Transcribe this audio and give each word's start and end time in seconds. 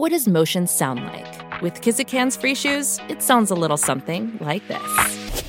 What 0.00 0.12
does 0.12 0.26
motion 0.26 0.66
sound 0.66 1.04
like? 1.04 1.60
With 1.60 1.82
Kizikans 1.82 2.40
free 2.40 2.54
shoes, 2.54 2.98
it 3.10 3.20
sounds 3.20 3.50
a 3.50 3.54
little 3.54 3.76
something 3.76 4.38
like 4.40 4.66
this. 4.66 5.44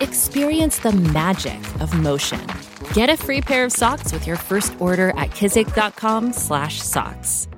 Experience 0.00 0.80
the 0.80 0.92
magic 0.92 1.58
of 1.80 1.94
motion. 1.94 2.46
Get 2.92 3.08
a 3.08 3.16
free 3.16 3.40
pair 3.40 3.64
of 3.64 3.72
socks 3.72 4.12
with 4.12 4.26
your 4.26 4.36
first 4.36 4.78
order 4.78 5.14
at 5.16 5.30
kizik.com 5.30 6.34
slash 6.34 6.82
socks. 6.82 7.48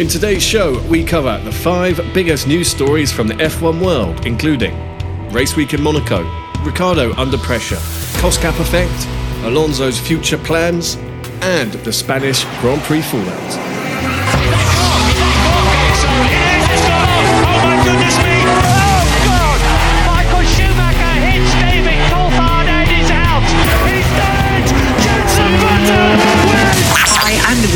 In 0.00 0.08
today's 0.08 0.42
show, 0.42 0.84
we 0.88 1.04
cover 1.04 1.40
the 1.44 1.52
five 1.52 2.00
biggest 2.12 2.48
news 2.48 2.66
stories 2.66 3.12
from 3.12 3.28
the 3.28 3.34
F1 3.34 3.80
world, 3.80 4.26
including 4.26 4.74
race 5.30 5.54
week 5.54 5.72
in 5.72 5.80
Monaco, 5.80 6.24
Ricciardo 6.64 7.12
under 7.12 7.38
pressure, 7.38 7.78
cost 8.18 8.40
cap 8.40 8.58
effect, 8.58 9.06
Alonso's 9.44 10.00
future 10.00 10.38
plans, 10.38 10.96
and 11.42 11.72
the 11.84 11.92
Spanish 11.92 12.42
Grand 12.60 12.82
Prix 12.82 13.02
fallout. 13.02 13.67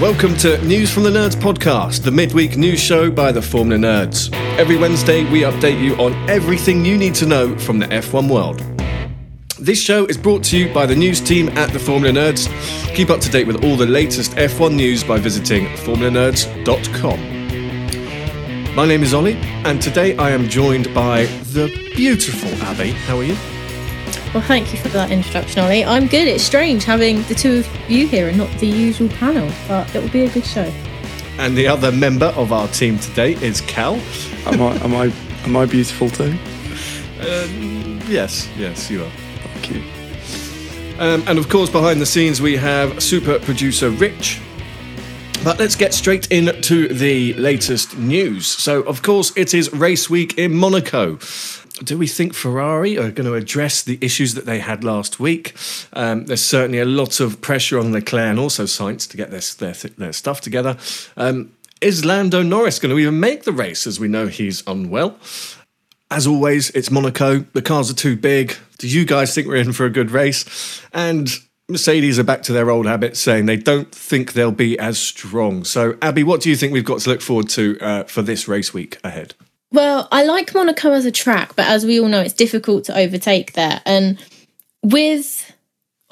Welcome 0.00 0.36
to 0.38 0.60
News 0.64 0.92
from 0.92 1.04
the 1.04 1.10
Nerds 1.10 1.36
podcast, 1.36 2.02
the 2.02 2.10
midweek 2.10 2.56
news 2.56 2.80
show 2.80 3.12
by 3.12 3.30
the 3.30 3.40
Formula 3.40 3.80
Nerds. 3.80 4.28
Every 4.58 4.76
Wednesday, 4.76 5.22
we 5.30 5.42
update 5.42 5.80
you 5.80 5.94
on 5.98 6.14
everything 6.28 6.84
you 6.84 6.98
need 6.98 7.14
to 7.14 7.26
know 7.26 7.56
from 7.56 7.78
the 7.78 7.86
F1 7.86 8.28
world. 8.28 8.60
This 9.60 9.80
show 9.80 10.04
is 10.06 10.18
brought 10.18 10.42
to 10.46 10.58
you 10.58 10.74
by 10.74 10.84
the 10.84 10.96
news 10.96 11.20
team 11.20 11.48
at 11.50 11.72
the 11.72 11.78
Formula 11.78 12.12
Nerds. 12.12 12.48
Keep 12.96 13.08
up 13.08 13.20
to 13.20 13.30
date 13.30 13.46
with 13.46 13.64
all 13.64 13.76
the 13.76 13.86
latest 13.86 14.32
F1 14.32 14.74
news 14.74 15.04
by 15.04 15.20
visiting 15.20 15.66
formulanerds.com. 15.76 18.74
My 18.74 18.86
name 18.86 19.04
is 19.04 19.14
Oli, 19.14 19.34
and 19.64 19.80
today 19.80 20.16
I 20.16 20.30
am 20.30 20.48
joined 20.48 20.92
by 20.92 21.26
the 21.52 21.68
beautiful 21.94 22.50
Abby. 22.64 22.90
How 22.90 23.18
are 23.18 23.24
you? 23.24 23.36
Well, 24.34 24.42
thank 24.42 24.72
you 24.72 24.80
for 24.80 24.88
that 24.88 25.12
introduction, 25.12 25.60
Oli. 25.60 25.84
I'm 25.84 26.08
good. 26.08 26.26
It's 26.26 26.42
strange 26.42 26.82
having 26.82 27.22
the 27.22 27.36
two 27.36 27.58
of 27.58 27.68
you 27.88 28.08
here 28.08 28.26
and 28.26 28.36
not 28.36 28.50
the 28.58 28.66
usual 28.66 29.08
panel, 29.10 29.48
but 29.68 29.94
it 29.94 30.02
will 30.02 30.10
be 30.10 30.24
a 30.24 30.28
good 30.28 30.44
show. 30.44 30.64
And 31.38 31.56
the 31.56 31.68
other 31.68 31.92
member 31.92 32.26
of 32.26 32.52
our 32.52 32.66
team 32.66 32.98
today 32.98 33.34
is 33.34 33.60
Cal. 33.60 33.94
Am 34.46 34.60
I 34.60 34.74
am 34.82 34.92
I 34.92 35.12
am 35.44 35.56
I 35.56 35.66
beautiful 35.66 36.10
too? 36.10 36.36
Um, 37.20 38.00
yes, 38.08 38.48
yes, 38.56 38.90
you 38.90 39.04
are. 39.04 39.10
Thank 39.44 39.70
you. 39.70 39.82
Um, 40.98 41.22
and 41.28 41.38
of 41.38 41.48
course, 41.48 41.70
behind 41.70 42.00
the 42.00 42.06
scenes, 42.06 42.42
we 42.42 42.56
have 42.56 43.00
super 43.00 43.38
producer 43.38 43.90
Rich. 43.90 44.40
But 45.44 45.60
let's 45.60 45.76
get 45.76 45.94
straight 45.94 46.32
into 46.32 46.88
the 46.88 47.34
latest 47.34 47.96
news. 47.98 48.48
So, 48.48 48.80
of 48.82 49.02
course, 49.02 49.32
it 49.36 49.54
is 49.54 49.72
race 49.72 50.10
week 50.10 50.38
in 50.38 50.54
Monaco. 50.54 51.18
Do 51.82 51.98
we 51.98 52.06
think 52.06 52.34
Ferrari 52.34 52.96
are 52.96 53.10
going 53.10 53.26
to 53.26 53.34
address 53.34 53.82
the 53.82 53.98
issues 54.00 54.34
that 54.34 54.46
they 54.46 54.60
had 54.60 54.84
last 54.84 55.18
week? 55.18 55.56
Um, 55.92 56.26
there's 56.26 56.44
certainly 56.44 56.78
a 56.78 56.84
lot 56.84 57.18
of 57.18 57.40
pressure 57.40 57.80
on 57.80 57.90
Leclerc 57.90 58.30
and 58.30 58.38
also 58.38 58.64
Sainz 58.64 59.10
to 59.10 59.16
get 59.16 59.32
their, 59.32 59.40
their, 59.40 59.90
their 59.90 60.12
stuff 60.12 60.40
together. 60.40 60.76
Um, 61.16 61.52
is 61.80 62.04
Lando 62.04 62.42
Norris 62.42 62.78
going 62.78 62.94
to 62.94 62.98
even 62.98 63.18
make 63.18 63.42
the 63.42 63.52
race 63.52 63.86
as 63.86 63.98
we 63.98 64.06
know 64.06 64.28
he's 64.28 64.62
unwell? 64.66 65.18
As 66.10 66.26
always, 66.26 66.70
it's 66.70 66.90
Monaco. 66.90 67.40
The 67.40 67.62
cars 67.62 67.90
are 67.90 67.94
too 67.94 68.16
big. 68.16 68.56
Do 68.78 68.86
you 68.86 69.04
guys 69.04 69.34
think 69.34 69.48
we're 69.48 69.56
in 69.56 69.72
for 69.72 69.84
a 69.84 69.90
good 69.90 70.12
race? 70.12 70.80
And 70.92 71.28
Mercedes 71.68 72.18
are 72.18 72.24
back 72.24 72.42
to 72.44 72.52
their 72.52 72.70
old 72.70 72.86
habits, 72.86 73.18
saying 73.18 73.46
they 73.46 73.56
don't 73.56 73.92
think 73.92 74.34
they'll 74.34 74.52
be 74.52 74.78
as 74.78 74.98
strong. 74.98 75.64
So, 75.64 75.96
Abby, 76.00 76.22
what 76.22 76.40
do 76.40 76.50
you 76.50 76.56
think 76.56 76.72
we've 76.72 76.84
got 76.84 77.00
to 77.00 77.10
look 77.10 77.20
forward 77.20 77.48
to 77.50 77.78
uh, 77.80 78.04
for 78.04 78.22
this 78.22 78.46
race 78.46 78.72
week 78.72 78.98
ahead? 79.02 79.34
Well, 79.74 80.06
I 80.12 80.22
like 80.22 80.54
Monaco 80.54 80.92
as 80.92 81.04
a 81.04 81.10
track, 81.10 81.56
but 81.56 81.66
as 81.66 81.84
we 81.84 81.98
all 81.98 82.06
know, 82.06 82.20
it's 82.20 82.32
difficult 82.32 82.84
to 82.84 82.96
overtake 82.96 83.54
there. 83.54 83.82
And 83.84 84.24
with 84.84 85.52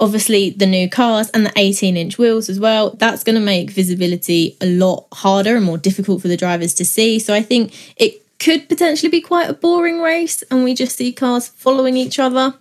obviously 0.00 0.50
the 0.50 0.66
new 0.66 0.90
cars 0.90 1.30
and 1.30 1.46
the 1.46 1.52
18 1.54 1.96
inch 1.96 2.18
wheels 2.18 2.48
as 2.48 2.58
well, 2.58 2.90
that's 2.90 3.22
going 3.22 3.36
to 3.36 3.40
make 3.40 3.70
visibility 3.70 4.56
a 4.60 4.66
lot 4.66 5.06
harder 5.12 5.54
and 5.54 5.64
more 5.64 5.78
difficult 5.78 6.22
for 6.22 6.26
the 6.26 6.36
drivers 6.36 6.74
to 6.74 6.84
see. 6.84 7.20
So 7.20 7.32
I 7.32 7.40
think 7.40 7.72
it 7.96 8.26
could 8.40 8.68
potentially 8.68 9.10
be 9.10 9.20
quite 9.20 9.48
a 9.48 9.54
boring 9.54 10.00
race 10.00 10.42
and 10.50 10.64
we 10.64 10.74
just 10.74 10.96
see 10.96 11.12
cars 11.12 11.46
following 11.46 11.96
each 11.96 12.18
other. 12.18 12.54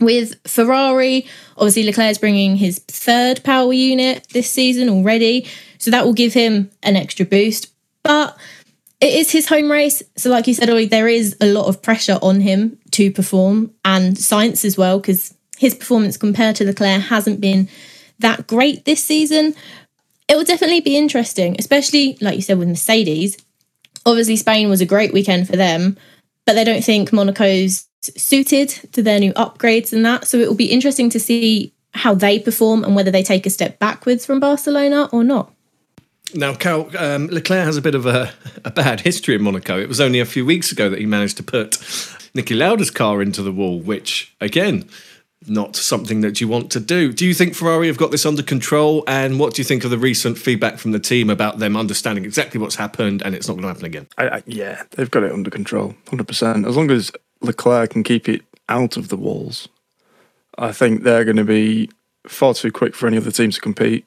With 0.00 0.34
Ferrari, 0.48 1.26
obviously 1.58 1.84
Leclerc's 1.84 2.18
bringing 2.18 2.56
his 2.56 2.80
third 2.88 3.44
power 3.44 3.72
unit 3.72 4.26
this 4.32 4.50
season 4.50 4.88
already, 4.88 5.46
so 5.78 5.92
that 5.92 6.04
will 6.04 6.12
give 6.12 6.32
him 6.32 6.72
an 6.82 6.96
extra 6.96 7.24
boost. 7.24 7.68
But 8.02 8.36
it 9.00 9.14
is 9.14 9.30
his 9.30 9.48
home 9.48 9.70
race, 9.70 10.02
so 10.16 10.30
like 10.30 10.46
you 10.46 10.54
said, 10.54 10.68
Oli, 10.68 10.86
there 10.86 11.08
is 11.08 11.36
a 11.40 11.46
lot 11.46 11.66
of 11.66 11.80
pressure 11.80 12.18
on 12.20 12.40
him 12.40 12.78
to 12.92 13.10
perform, 13.10 13.72
and 13.84 14.16
Sainz 14.16 14.64
as 14.64 14.76
well, 14.76 15.00
because 15.00 15.34
his 15.58 15.74
performance 15.74 16.16
compared 16.16 16.56
to 16.56 16.64
Leclerc 16.64 17.02
hasn't 17.02 17.40
been 17.40 17.68
that 18.18 18.46
great 18.46 18.84
this 18.84 19.02
season. 19.02 19.54
It 20.28 20.36
will 20.36 20.44
definitely 20.44 20.80
be 20.80 20.96
interesting, 20.96 21.56
especially 21.58 22.16
like 22.20 22.36
you 22.36 22.42
said 22.42 22.58
with 22.58 22.68
Mercedes. 22.68 23.36
Obviously, 24.06 24.36
Spain 24.36 24.68
was 24.68 24.80
a 24.80 24.86
great 24.86 25.12
weekend 25.12 25.46
for 25.46 25.56
them, 25.56 25.96
but 26.46 26.54
they 26.54 26.64
don't 26.64 26.84
think 26.84 27.12
Monaco's 27.12 27.86
suited 28.02 28.68
to 28.92 29.02
their 29.02 29.18
new 29.18 29.32
upgrades 29.34 29.92
and 29.92 30.04
that. 30.04 30.26
So 30.26 30.38
it 30.38 30.48
will 30.48 30.54
be 30.54 30.70
interesting 30.70 31.10
to 31.10 31.20
see 31.20 31.74
how 31.92 32.14
they 32.14 32.38
perform 32.38 32.84
and 32.84 32.94
whether 32.94 33.10
they 33.10 33.22
take 33.22 33.46
a 33.46 33.50
step 33.50 33.78
backwards 33.78 34.24
from 34.24 34.40
Barcelona 34.40 35.08
or 35.12 35.24
not. 35.24 35.52
Now, 36.34 36.54
Cal, 36.54 36.90
um, 36.96 37.28
Leclerc 37.28 37.64
has 37.64 37.76
a 37.76 37.82
bit 37.82 37.94
of 37.94 38.06
a, 38.06 38.32
a, 38.64 38.70
bad 38.70 39.00
history 39.00 39.34
in 39.34 39.42
Monaco. 39.42 39.78
It 39.78 39.88
was 39.88 40.00
only 40.00 40.20
a 40.20 40.24
few 40.24 40.44
weeks 40.44 40.72
ago 40.72 40.88
that 40.88 40.98
he 40.98 41.06
managed 41.06 41.36
to 41.38 41.42
put 41.42 41.72
Niki 42.34 42.56
Lauda's 42.56 42.90
car 42.90 43.22
into 43.22 43.42
the 43.42 43.52
wall, 43.52 43.80
which, 43.80 44.34
again, 44.40 44.88
not 45.46 45.74
something 45.74 46.20
that 46.20 46.40
you 46.40 46.48
want 46.48 46.70
to 46.72 46.80
do. 46.80 47.12
Do 47.12 47.26
you 47.26 47.34
think 47.34 47.54
Ferrari 47.54 47.86
have 47.86 47.96
got 47.96 48.10
this 48.10 48.26
under 48.26 48.42
control? 48.42 49.04
And 49.06 49.40
what 49.40 49.54
do 49.54 49.60
you 49.60 49.64
think 49.64 49.84
of 49.84 49.90
the 49.90 49.98
recent 49.98 50.38
feedback 50.38 50.78
from 50.78 50.92
the 50.92 50.98
team 50.98 51.30
about 51.30 51.58
them 51.58 51.76
understanding 51.76 52.24
exactly 52.24 52.60
what's 52.60 52.74
happened 52.74 53.22
and 53.22 53.34
it's 53.34 53.48
not 53.48 53.54
going 53.54 53.62
to 53.62 53.68
happen 53.68 53.86
again? 53.86 54.06
I, 54.18 54.28
I, 54.28 54.42
yeah, 54.46 54.82
they've 54.90 55.10
got 55.10 55.22
it 55.22 55.32
under 55.32 55.50
control, 55.50 55.94
100%. 56.06 56.68
As 56.68 56.76
long 56.76 56.90
as 56.90 57.10
Leclerc 57.40 57.90
can 57.90 58.02
keep 58.02 58.28
it 58.28 58.42
out 58.68 58.96
of 58.96 59.08
the 59.08 59.16
walls, 59.16 59.68
I 60.58 60.72
think 60.72 61.02
they're 61.02 61.24
going 61.24 61.36
to 61.36 61.44
be 61.44 61.88
far 62.26 62.52
too 62.52 62.70
quick 62.70 62.94
for 62.94 63.06
any 63.06 63.16
other 63.16 63.30
team 63.30 63.50
to 63.50 63.60
compete 63.60 64.04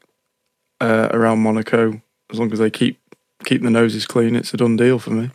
uh, 0.79 1.09
around 1.11 1.39
Monaco. 1.39 2.01
As 2.33 2.39
long 2.39 2.51
as 2.51 2.59
they 2.59 2.71
keep 2.71 2.99
keep 3.45 3.61
the 3.61 3.69
noses 3.69 4.07
clean, 4.07 4.35
it's 4.35 4.53
a 4.53 4.57
done 4.57 4.75
deal 4.75 4.97
for 4.97 5.11
me. 5.11 5.29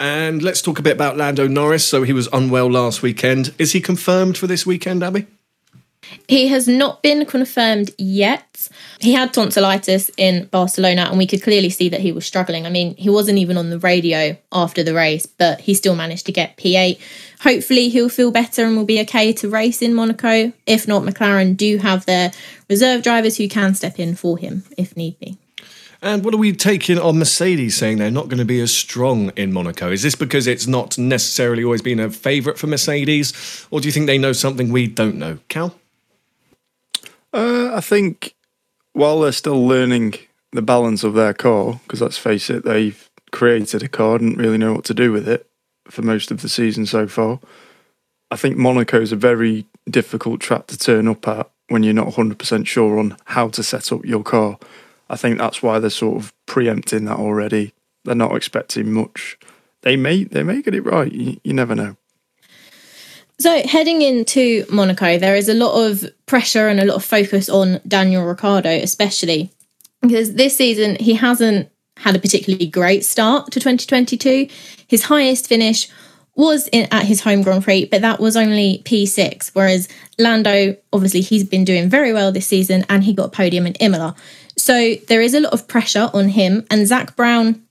And 0.00 0.42
let's 0.42 0.62
talk 0.62 0.78
a 0.78 0.82
bit 0.82 0.94
about 0.94 1.16
Lando 1.16 1.46
Norris. 1.46 1.86
So 1.86 2.02
he 2.02 2.12
was 2.12 2.28
unwell 2.32 2.70
last 2.70 3.02
weekend. 3.02 3.54
Is 3.58 3.72
he 3.72 3.80
confirmed 3.80 4.38
for 4.38 4.46
this 4.46 4.64
weekend, 4.64 5.02
Abby? 5.02 5.26
He 6.28 6.48
has 6.48 6.66
not 6.66 7.02
been 7.02 7.24
confirmed 7.24 7.90
yet. 7.98 8.68
He 9.00 9.12
had 9.12 9.32
tonsillitis 9.32 10.10
in 10.16 10.46
Barcelona, 10.46 11.06
and 11.08 11.18
we 11.18 11.26
could 11.26 11.42
clearly 11.42 11.70
see 11.70 11.88
that 11.88 12.00
he 12.00 12.12
was 12.12 12.26
struggling. 12.26 12.66
I 12.66 12.70
mean, 12.70 12.96
he 12.96 13.08
wasn't 13.08 13.38
even 13.38 13.56
on 13.56 13.70
the 13.70 13.78
radio 13.78 14.36
after 14.50 14.82
the 14.82 14.94
race, 14.94 15.26
but 15.26 15.60
he 15.60 15.74
still 15.74 15.94
managed 15.94 16.26
to 16.26 16.32
get 16.32 16.56
P8. 16.56 16.98
Hopefully, 17.40 17.88
he'll 17.88 18.08
feel 18.08 18.30
better 18.30 18.64
and 18.64 18.76
will 18.76 18.84
be 18.84 19.00
okay 19.02 19.32
to 19.34 19.48
race 19.48 19.82
in 19.82 19.94
Monaco. 19.94 20.52
If 20.66 20.88
not, 20.88 21.02
McLaren 21.02 21.56
do 21.56 21.78
have 21.78 22.06
their 22.06 22.32
reserve 22.68 23.02
drivers 23.02 23.36
who 23.36 23.48
can 23.48 23.74
step 23.74 24.00
in 24.00 24.16
for 24.16 24.36
him 24.38 24.64
if 24.76 24.96
need 24.96 25.18
be. 25.20 25.38
And 26.02 26.24
what 26.24 26.34
are 26.34 26.38
we 26.38 26.52
taking 26.52 26.98
on 26.98 27.18
Mercedes 27.18 27.76
saying 27.76 27.98
they're 27.98 28.10
not 28.10 28.28
going 28.28 28.38
to 28.38 28.44
be 28.44 28.60
as 28.60 28.72
strong 28.72 29.30
in 29.30 29.52
Monaco? 29.52 29.90
Is 29.90 30.02
this 30.02 30.14
because 30.14 30.46
it's 30.46 30.66
not 30.66 30.98
necessarily 30.98 31.64
always 31.64 31.82
been 31.82 32.00
a 32.00 32.10
favourite 32.10 32.58
for 32.58 32.66
Mercedes, 32.66 33.66
or 33.70 33.80
do 33.80 33.88
you 33.88 33.92
think 33.92 34.06
they 34.06 34.18
know 34.18 34.32
something 34.32 34.70
we 34.70 34.86
don't 34.86 35.16
know? 35.16 35.38
Cal? 35.48 35.74
Uh, 37.32 37.72
I 37.74 37.80
think 37.80 38.34
while 38.92 39.20
they're 39.20 39.32
still 39.32 39.66
learning 39.66 40.14
the 40.52 40.62
balance 40.62 41.04
of 41.04 41.14
their 41.14 41.34
car, 41.34 41.80
because 41.82 42.00
let's 42.00 42.18
face 42.18 42.48
it, 42.50 42.64
they've 42.64 43.08
created 43.30 43.82
a 43.82 43.88
car, 43.88 44.18
didn't 44.18 44.38
really 44.38 44.58
know 44.58 44.72
what 44.72 44.84
to 44.86 44.94
do 44.94 45.12
with 45.12 45.28
it 45.28 45.46
for 45.88 46.02
most 46.02 46.30
of 46.30 46.40
the 46.42 46.48
season 46.48 46.86
so 46.86 47.06
far. 47.06 47.40
I 48.30 48.36
think 48.36 48.56
Monaco 48.56 49.00
is 49.00 49.12
a 49.12 49.16
very 49.16 49.66
difficult 49.88 50.40
track 50.40 50.66
to 50.68 50.78
turn 50.78 51.06
up 51.08 51.28
at 51.28 51.50
when 51.68 51.82
you're 51.82 51.94
not 51.94 52.08
100% 52.08 52.66
sure 52.66 52.98
on 52.98 53.16
how 53.26 53.48
to 53.48 53.62
set 53.62 53.92
up 53.92 54.04
your 54.04 54.22
car. 54.22 54.58
I 55.08 55.16
think 55.16 55.38
that's 55.38 55.62
why 55.62 55.78
they're 55.78 55.90
sort 55.90 56.16
of 56.16 56.32
preempting 56.46 57.04
that 57.04 57.18
already. 57.18 57.72
They're 58.04 58.14
not 58.14 58.34
expecting 58.34 58.92
much. 58.92 59.38
They 59.82 59.96
may 59.96 60.24
they 60.24 60.42
may 60.42 60.62
get 60.62 60.74
it 60.74 60.82
right. 60.82 61.12
You, 61.12 61.40
you 61.44 61.52
never 61.52 61.74
know. 61.74 61.96
So, 63.38 63.66
heading 63.66 64.00
into 64.00 64.64
Monaco, 64.70 65.18
there 65.18 65.36
is 65.36 65.48
a 65.48 65.54
lot 65.54 65.86
of 65.86 66.04
pressure 66.24 66.68
and 66.68 66.80
a 66.80 66.86
lot 66.86 66.96
of 66.96 67.04
focus 67.04 67.48
on 67.48 67.80
Daniel 67.86 68.24
Ricciardo, 68.24 68.70
especially 68.70 69.50
because 70.00 70.34
this 70.34 70.56
season 70.56 70.96
he 70.96 71.14
hasn't 71.14 71.70
had 71.98 72.16
a 72.16 72.18
particularly 72.18 72.66
great 72.66 73.04
start 73.04 73.50
to 73.52 73.60
2022. 73.60 74.48
His 74.86 75.04
highest 75.04 75.48
finish 75.48 75.88
was 76.34 76.68
in, 76.68 76.86
at 76.90 77.04
his 77.04 77.22
home 77.22 77.42
Grand 77.42 77.64
Prix, 77.64 77.86
but 77.86 78.02
that 78.02 78.20
was 78.20 78.36
only 78.36 78.82
P6. 78.84 79.50
Whereas 79.54 79.88
Lando, 80.18 80.76
obviously, 80.92 81.22
he's 81.22 81.44
been 81.44 81.64
doing 81.64 81.88
very 81.88 82.12
well 82.12 82.30
this 82.30 82.46
season 82.46 82.84
and 82.88 83.02
he 83.02 83.14
got 83.14 83.26
a 83.26 83.30
podium 83.30 83.66
in 83.66 83.74
Imola. 83.74 84.14
So 84.56 84.94
there 85.08 85.22
is 85.22 85.34
a 85.34 85.40
lot 85.40 85.52
of 85.52 85.66
pressure 85.66 86.10
on 86.12 86.28
him. 86.28 86.66
And 86.70 86.86
Zak 86.86 87.16
Brown, 87.16 87.62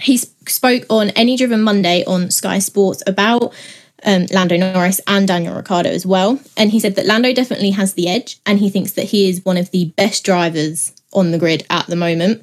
he 0.00 0.16
spoke 0.16 0.84
on 0.88 1.10
Any 1.10 1.36
Driven 1.36 1.62
Monday 1.62 2.04
on 2.04 2.30
Sky 2.30 2.60
Sports 2.60 3.02
about 3.06 3.52
um, 4.04 4.26
Lando 4.32 4.56
Norris 4.56 5.00
and 5.06 5.26
Daniel 5.28 5.54
Ricciardo 5.54 5.90
as 5.90 6.06
well. 6.06 6.40
And 6.56 6.70
he 6.70 6.80
said 6.80 6.96
that 6.96 7.06
Lando 7.06 7.32
definitely 7.32 7.70
has 7.70 7.94
the 7.94 8.08
edge 8.08 8.38
and 8.46 8.58
he 8.58 8.70
thinks 8.70 8.92
that 8.92 9.04
he 9.04 9.28
is 9.28 9.44
one 9.44 9.56
of 9.56 9.70
the 9.70 9.86
best 9.96 10.24
drivers 10.24 10.92
on 11.12 11.30
the 11.30 11.38
grid 11.38 11.66
at 11.70 11.86
the 11.86 11.96
moment. 11.96 12.42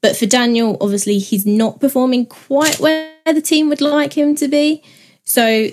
But 0.00 0.16
for 0.16 0.26
Daniel, 0.26 0.76
obviously, 0.80 1.18
he's 1.18 1.46
not 1.46 1.80
performing 1.80 2.26
quite 2.26 2.78
where 2.78 3.12
the 3.26 3.42
team 3.42 3.68
would 3.68 3.80
like 3.80 4.12
him 4.12 4.34
to 4.36 4.48
be. 4.48 4.82
So 5.24 5.68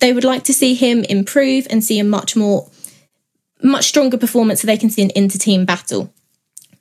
they 0.00 0.12
would 0.12 0.24
like 0.24 0.44
to 0.44 0.52
see 0.52 0.74
him 0.74 1.04
improve 1.04 1.66
and 1.70 1.82
see 1.82 1.98
a 1.98 2.04
much 2.04 2.36
more, 2.36 2.70
much 3.62 3.86
stronger 3.86 4.18
performance 4.18 4.60
so 4.60 4.66
they 4.66 4.76
can 4.76 4.90
see 4.90 5.02
an 5.02 5.10
inter 5.16 5.38
team 5.38 5.64
battle. 5.64 6.12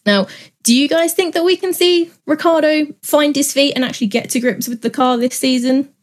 Now, 0.06 0.27
do 0.63 0.75
you 0.75 0.88
guys 0.88 1.13
think 1.13 1.33
that 1.33 1.44
we 1.44 1.57
can 1.57 1.74
see 1.74 2.12
Ricciardo 2.25 2.88
find 3.01 3.35
his 3.35 3.51
feet 3.51 3.74
and 3.75 3.83
actually 3.83 4.07
get 4.07 4.29
to 4.31 4.39
grips 4.39 4.68
with 4.68 4.81
the 4.81 4.89
car 4.89 5.18
this 5.18 5.35
season? 5.35 5.94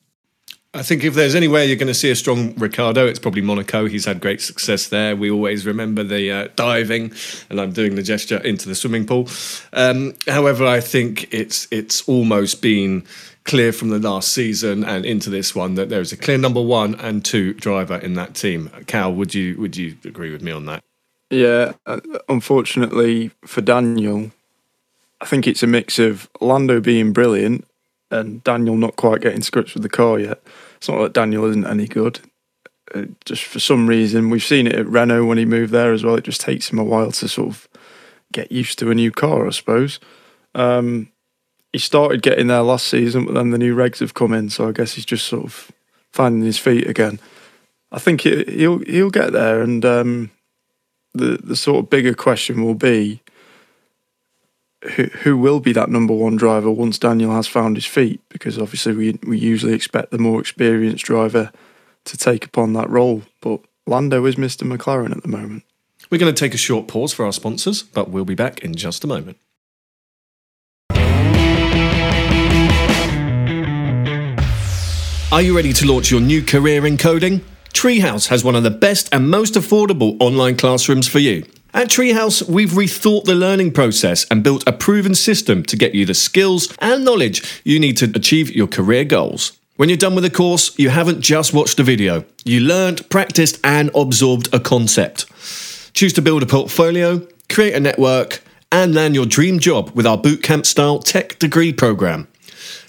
I 0.74 0.82
think 0.82 1.04
if 1.04 1.14
there's 1.14 1.36
anywhere 1.36 1.62
you're 1.62 1.76
going 1.76 1.86
to 1.86 1.94
see 1.94 2.10
a 2.10 2.16
strong 2.16 2.52
Ricciardo, 2.56 3.06
it's 3.06 3.20
probably 3.20 3.42
Monaco. 3.42 3.86
He's 3.86 4.06
had 4.06 4.20
great 4.20 4.40
success 4.40 4.88
there. 4.88 5.14
We 5.14 5.30
always 5.30 5.64
remember 5.64 6.02
the 6.02 6.32
uh, 6.32 6.48
diving, 6.56 7.12
and 7.48 7.60
I'm 7.60 7.72
doing 7.72 7.94
the 7.94 8.02
gesture 8.02 8.38
into 8.38 8.68
the 8.68 8.74
swimming 8.74 9.06
pool. 9.06 9.28
Um, 9.72 10.14
however, 10.26 10.66
I 10.66 10.80
think 10.80 11.32
it's 11.32 11.68
it's 11.70 12.02
almost 12.08 12.60
been 12.60 13.04
clear 13.44 13.72
from 13.72 13.90
the 13.90 14.00
last 14.00 14.32
season 14.32 14.82
and 14.82 15.06
into 15.06 15.30
this 15.30 15.54
one 15.54 15.76
that 15.76 15.90
there 15.90 16.00
is 16.00 16.12
a 16.12 16.16
clear 16.16 16.38
number 16.38 16.62
one 16.62 16.96
and 16.96 17.24
two 17.24 17.54
driver 17.54 17.96
in 17.96 18.14
that 18.14 18.34
team. 18.34 18.68
Cal, 18.88 19.14
would 19.14 19.32
you 19.32 19.56
would 19.58 19.76
you 19.76 19.96
agree 20.04 20.32
with 20.32 20.42
me 20.42 20.50
on 20.50 20.66
that? 20.66 20.82
Yeah, 21.30 21.74
uh, 21.86 22.00
unfortunately 22.28 23.30
for 23.44 23.60
Daniel, 23.60 24.32
I 25.20 25.26
think 25.26 25.46
it's 25.46 25.62
a 25.62 25.68
mix 25.68 26.00
of 26.00 26.28
Lando 26.40 26.80
being 26.80 27.12
brilliant 27.12 27.64
and 28.10 28.42
Daniel 28.44 28.76
not 28.76 28.96
quite 28.96 29.20
getting 29.20 29.42
grips 29.50 29.74
with 29.74 29.82
the 29.82 29.88
car 29.88 30.18
yet. 30.18 30.42
It's 30.76 30.88
not 30.88 31.00
that 31.02 31.12
Daniel 31.12 31.44
isn't 31.46 31.66
any 31.66 31.86
good. 31.86 32.20
Uh, 32.94 33.06
just 33.24 33.44
for 33.44 33.60
some 33.60 33.86
reason, 33.86 34.30
we've 34.30 34.44
seen 34.44 34.66
it 34.66 34.74
at 34.74 34.86
Renault 34.86 35.24
when 35.24 35.38
he 35.38 35.44
moved 35.44 35.72
there 35.72 35.92
as 35.92 36.04
well. 36.04 36.16
It 36.16 36.24
just 36.24 36.40
takes 36.40 36.70
him 36.70 36.78
a 36.78 36.84
while 36.84 37.12
to 37.12 37.28
sort 37.28 37.48
of 37.48 37.68
get 38.32 38.52
used 38.52 38.78
to 38.80 38.90
a 38.90 38.94
new 38.94 39.10
car, 39.10 39.46
I 39.46 39.50
suppose. 39.50 40.00
Um, 40.54 41.10
he 41.72 41.78
started 41.78 42.22
getting 42.22 42.46
there 42.46 42.62
last 42.62 42.86
season, 42.86 43.24
but 43.24 43.34
then 43.34 43.50
the 43.50 43.58
new 43.58 43.74
regs 43.74 43.98
have 43.98 44.14
come 44.14 44.32
in, 44.32 44.50
so 44.50 44.68
I 44.68 44.72
guess 44.72 44.94
he's 44.94 45.04
just 45.04 45.26
sort 45.26 45.44
of 45.44 45.72
finding 46.12 46.42
his 46.44 46.58
feet 46.58 46.86
again. 46.86 47.18
I 47.90 47.98
think 47.98 48.20
he'll 48.20 48.78
he'll 48.78 49.10
get 49.10 49.32
there, 49.32 49.62
and 49.62 49.84
um, 49.84 50.30
the 51.14 51.38
the 51.42 51.56
sort 51.56 51.84
of 51.84 51.90
bigger 51.90 52.14
question 52.14 52.62
will 52.62 52.74
be 52.74 53.22
who, 54.92 55.38
will 55.38 55.60
be 55.60 55.72
that 55.72 55.88
number 55.88 56.14
one 56.14 56.36
driver 56.36 56.70
once 56.70 56.98
Daniel 56.98 57.32
has 57.32 57.46
found 57.46 57.76
his 57.76 57.86
feet? 57.86 58.20
Because 58.28 58.58
obviously 58.58 58.94
we 58.94 59.18
we 59.26 59.38
usually 59.38 59.72
expect 59.72 60.10
the 60.10 60.18
more 60.18 60.40
experienced 60.40 61.04
driver 61.04 61.50
to 62.04 62.16
take 62.16 62.44
upon 62.44 62.74
that 62.74 62.90
role, 62.90 63.22
but 63.40 63.60
Lando 63.86 64.24
is 64.26 64.36
Mr. 64.36 64.70
McLaren 64.70 65.16
at 65.16 65.22
the 65.22 65.28
moment. 65.28 65.64
We're 66.10 66.18
going 66.18 66.34
to 66.34 66.38
take 66.38 66.54
a 66.54 66.58
short 66.58 66.86
pause 66.86 67.12
for 67.12 67.24
our 67.24 67.32
sponsors, 67.32 67.82
but 67.82 68.10
we'll 68.10 68.24
be 68.24 68.34
back 68.34 68.60
in 68.60 68.74
just 68.74 69.04
a 69.04 69.06
moment. 69.06 69.38
Are 75.32 75.42
you 75.42 75.56
ready 75.56 75.72
to 75.72 75.86
launch 75.86 76.10
your 76.10 76.20
new 76.20 76.42
career 76.42 76.86
in 76.86 76.96
coding? 76.96 77.40
Treehouse 77.72 78.28
has 78.28 78.44
one 78.44 78.54
of 78.54 78.62
the 78.62 78.70
best 78.70 79.08
and 79.12 79.28
most 79.28 79.54
affordable 79.54 80.16
online 80.20 80.56
classrooms 80.56 81.08
for 81.08 81.18
you. 81.18 81.44
At 81.76 81.88
Treehouse, 81.88 82.48
we've 82.48 82.70
rethought 82.70 83.24
the 83.24 83.34
learning 83.34 83.72
process 83.72 84.24
and 84.30 84.44
built 84.44 84.62
a 84.64 84.72
proven 84.72 85.12
system 85.12 85.64
to 85.64 85.76
get 85.76 85.92
you 85.92 86.06
the 86.06 86.14
skills 86.14 86.72
and 86.78 87.04
knowledge 87.04 87.60
you 87.64 87.80
need 87.80 87.96
to 87.96 88.12
achieve 88.14 88.54
your 88.54 88.68
career 88.68 89.02
goals. 89.04 89.58
When 89.74 89.88
you're 89.88 89.98
done 89.98 90.14
with 90.14 90.24
a 90.24 90.30
course, 90.30 90.78
you 90.78 90.90
haven't 90.90 91.20
just 91.20 91.52
watched 91.52 91.80
a 91.80 91.82
video. 91.82 92.24
You 92.44 92.60
learned, 92.60 93.10
practiced, 93.10 93.58
and 93.64 93.90
absorbed 93.92 94.54
a 94.54 94.60
concept. 94.60 95.26
Choose 95.94 96.12
to 96.12 96.22
build 96.22 96.44
a 96.44 96.46
portfolio, 96.46 97.26
create 97.50 97.74
a 97.74 97.80
network, 97.80 98.40
and 98.70 98.94
land 98.94 99.16
your 99.16 99.26
dream 99.26 99.58
job 99.58 99.90
with 99.96 100.06
our 100.06 100.16
bootcamp 100.16 100.66
style 100.66 101.00
tech 101.00 101.40
degree 101.40 101.72
program. 101.72 102.28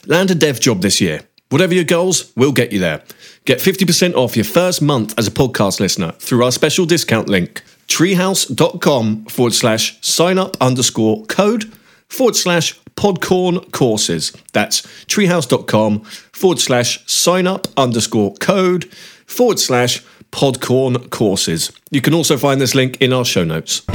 Land 0.06 0.30
a 0.30 0.36
dev 0.36 0.60
job 0.60 0.82
this 0.82 1.02
year. 1.02 1.22
Whatever 1.50 1.74
your 1.74 1.86
goals, 1.86 2.32
we'll 2.36 2.52
get 2.52 2.72
you 2.72 2.78
there. 2.78 3.02
Get 3.46 3.58
50% 3.58 4.14
off 4.14 4.36
your 4.36 4.46
first 4.46 4.80
month 4.80 5.18
as 5.18 5.28
a 5.28 5.32
podcast 5.32 5.80
listener 5.80 6.12
through 6.20 6.44
our 6.44 6.52
special 6.52 6.86
discount 6.86 7.28
link 7.28 7.64
treehouse.com 7.88 9.26
forward 9.26 9.54
slash 9.54 10.00
sign 10.02 10.38
up 10.38 10.58
underscore 10.62 11.26
code 11.26 11.72
forward 12.08 12.36
slash 12.36 12.80
podcorn 12.96 13.72
courses. 13.72 14.32
That's 14.54 14.82
treehouse.com 15.06 16.02
forward 16.02 16.60
slash 16.60 17.06
sign 17.06 17.48
up 17.48 17.68
underscore 17.78 18.34
code 18.36 18.86
forward 19.26 19.60
slash 19.60 20.04
podcorn 20.32 21.10
courses. 21.10 21.72
You 21.92 22.02
can 22.02 22.14
also 22.14 22.38
find 22.38 22.60
this 22.60 22.76
link 22.76 23.02
in 23.02 23.14
our 23.14 23.26
show 23.26 23.44
notes. 23.44 23.82
The 23.82 23.94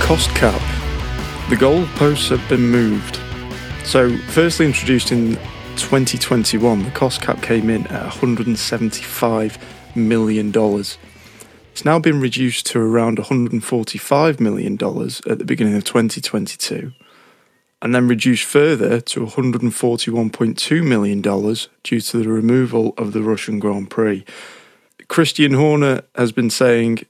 cost 0.00 0.30
cap. 0.30 0.60
The 1.50 1.56
goalposts 1.56 2.28
have 2.28 2.46
been 2.48 2.68
moved. 2.68 3.18
So, 3.84 4.16
firstly 4.28 4.66
introduced 4.66 5.12
in 5.12 5.38
2021, 5.78 6.82
the 6.82 6.90
cost 6.90 7.22
cap 7.22 7.40
came 7.40 7.70
in 7.70 7.86
at 7.86 8.12
$175 8.12 9.58
million. 9.94 10.52
It's 11.72 11.84
now 11.84 11.98
been 12.00 12.20
reduced 12.20 12.66
to 12.66 12.80
around 12.80 13.18
$145 13.18 14.40
million 14.40 14.74
at 14.74 15.38
the 15.38 15.44
beginning 15.44 15.76
of 15.76 15.84
2022, 15.84 16.92
and 17.80 17.94
then 17.94 18.08
reduced 18.08 18.44
further 18.44 19.00
to 19.00 19.20
$141.2 19.20 20.86
million 20.86 21.20
due 21.22 22.00
to 22.00 22.18
the 22.18 22.28
removal 22.28 22.94
of 22.98 23.12
the 23.12 23.22
Russian 23.22 23.58
Grand 23.60 23.88
Prix. 23.88 24.24
Christian 25.06 25.54
Horner 25.54 26.02
has 26.16 26.32
been 26.32 26.50
saying 26.50 27.06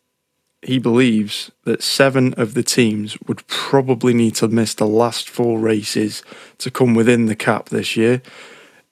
he 0.60 0.78
believes 0.78 1.50
that 1.64 1.82
seven 1.82 2.34
of 2.34 2.54
the 2.54 2.62
teams 2.62 3.16
would 3.26 3.46
probably 3.46 4.12
need 4.12 4.34
to 4.36 4.48
miss 4.48 4.74
the 4.74 4.86
last 4.86 5.28
four 5.28 5.58
races 5.58 6.22
to 6.58 6.70
come 6.70 6.94
within 6.94 7.26
the 7.26 7.36
cap 7.36 7.70
this 7.70 7.96
year 7.96 8.20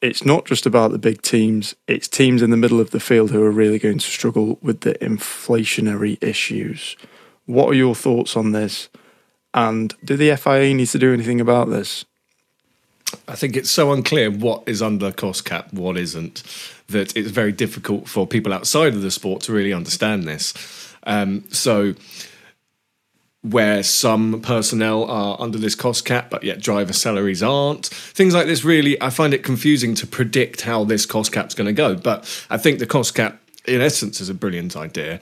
it's 0.06 0.24
not 0.24 0.46
just 0.46 0.66
about 0.66 0.92
the 0.92 0.98
big 0.98 1.20
teams, 1.20 1.74
it's 1.88 2.06
teams 2.06 2.40
in 2.40 2.50
the 2.50 2.56
middle 2.56 2.80
of 2.80 2.92
the 2.92 3.00
field 3.00 3.32
who 3.32 3.42
are 3.42 3.50
really 3.50 3.78
going 3.78 3.98
to 3.98 4.10
struggle 4.10 4.58
with 4.62 4.82
the 4.82 4.94
inflationary 4.94 6.16
issues. 6.22 6.96
What 7.46 7.68
are 7.70 7.74
your 7.74 7.94
thoughts 7.94 8.36
on 8.36 8.52
this? 8.52 8.88
And 9.52 9.94
do 10.04 10.16
the 10.16 10.36
FIA 10.36 10.74
need 10.74 10.86
to 10.88 10.98
do 10.98 11.12
anything 11.12 11.40
about 11.40 11.70
this? 11.70 12.04
I 13.26 13.34
think 13.34 13.56
it's 13.56 13.70
so 13.70 13.92
unclear 13.92 14.30
what 14.30 14.62
is 14.66 14.80
under 14.80 15.10
cost 15.10 15.44
cap, 15.44 15.72
what 15.72 15.96
isn't, 15.96 16.42
that 16.88 17.16
it's 17.16 17.30
very 17.30 17.52
difficult 17.52 18.08
for 18.08 18.26
people 18.26 18.52
outside 18.52 18.94
of 18.94 19.02
the 19.02 19.10
sport 19.10 19.42
to 19.42 19.52
really 19.52 19.72
understand 19.72 20.24
this. 20.24 20.54
Um, 21.04 21.44
so, 21.50 21.94
where 23.50 23.82
some 23.82 24.40
personnel 24.40 25.04
are 25.04 25.36
under 25.40 25.56
this 25.56 25.74
cost 25.74 26.04
cap, 26.04 26.30
but 26.30 26.42
yet 26.42 26.60
driver 26.60 26.92
salaries 26.92 27.42
aren't. 27.42 27.86
Things 27.86 28.34
like 28.34 28.46
this 28.46 28.64
really, 28.64 29.00
I 29.00 29.10
find 29.10 29.32
it 29.32 29.44
confusing 29.44 29.94
to 29.96 30.06
predict 30.06 30.62
how 30.62 30.84
this 30.84 31.06
cost 31.06 31.32
cap's 31.32 31.54
going 31.54 31.66
to 31.66 31.72
go. 31.72 31.94
But 31.94 32.46
I 32.50 32.56
think 32.58 32.80
the 32.80 32.86
cost 32.86 33.14
cap, 33.14 33.40
in 33.66 33.80
essence, 33.80 34.20
is 34.20 34.28
a 34.28 34.34
brilliant 34.34 34.76
idea. 34.76 35.20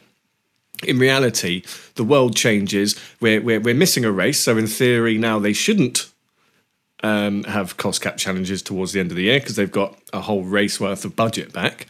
In 0.87 0.99
reality, 0.99 1.63
the 1.97 2.05
world 2.05 2.35
changes. 2.35 2.99
We're, 3.21 3.41
we're, 3.41 3.61
we're 3.61 3.75
missing 3.75 4.05
a 4.05 4.13
race. 4.13 4.41
So, 4.41 4.57
in 4.57 4.67
theory, 4.67 5.19
now 5.19 5.39
they 5.39 5.53
shouldn't 5.53 6.11
um, 7.03 7.45
have 7.45 7.77
cost 7.77 8.01
cap 8.01 8.17
challenges 8.17 8.63
towards 8.63 8.93
the 8.93 9.01
end 9.01 9.11
of 9.11 9.17
the 9.17 9.25
year 9.25 9.39
because 9.39 9.57
they've 9.57 9.71
got 9.71 9.99
a 10.13 10.23
whole 10.23 10.43
race 10.43 10.81
worth 10.81 11.05
of 11.05 11.15
budget 11.15 11.53
back. 11.53 11.87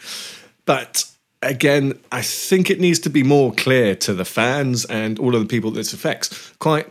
But 0.64 1.04
again, 1.44 1.98
I 2.10 2.22
think 2.22 2.70
it 2.70 2.80
needs 2.80 2.98
to 3.00 3.10
be 3.10 3.22
more 3.22 3.52
clear 3.52 3.94
to 3.96 4.14
the 4.14 4.24
fans 4.24 4.84
and 4.84 5.18
all 5.18 5.34
of 5.34 5.40
the 5.40 5.46
people 5.46 5.70
this 5.70 5.92
affects 5.92 6.50
quite 6.58 6.90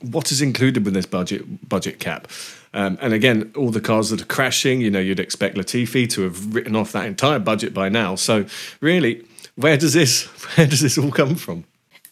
what 0.00 0.30
is 0.30 0.40
included 0.40 0.84
with 0.84 0.94
this 0.94 1.06
budget 1.06 1.68
budget 1.68 1.98
cap. 1.98 2.28
Um, 2.74 2.98
and 3.00 3.12
again, 3.12 3.52
all 3.56 3.70
the 3.70 3.80
cars 3.80 4.10
that 4.10 4.20
are 4.20 4.26
crashing, 4.26 4.80
you 4.80 4.90
know, 4.90 5.00
you'd 5.00 5.20
expect 5.20 5.56
Latifi 5.56 6.08
to 6.10 6.22
have 6.22 6.54
written 6.54 6.76
off 6.76 6.92
that 6.92 7.06
entire 7.06 7.38
budget 7.38 7.72
by 7.72 7.88
now. 7.88 8.14
So 8.14 8.44
really, 8.80 9.24
where 9.56 9.76
does 9.76 9.94
this 9.94 10.24
where 10.56 10.66
does 10.66 10.80
this 10.80 10.98
all 10.98 11.10
come 11.10 11.34
from? 11.34 11.64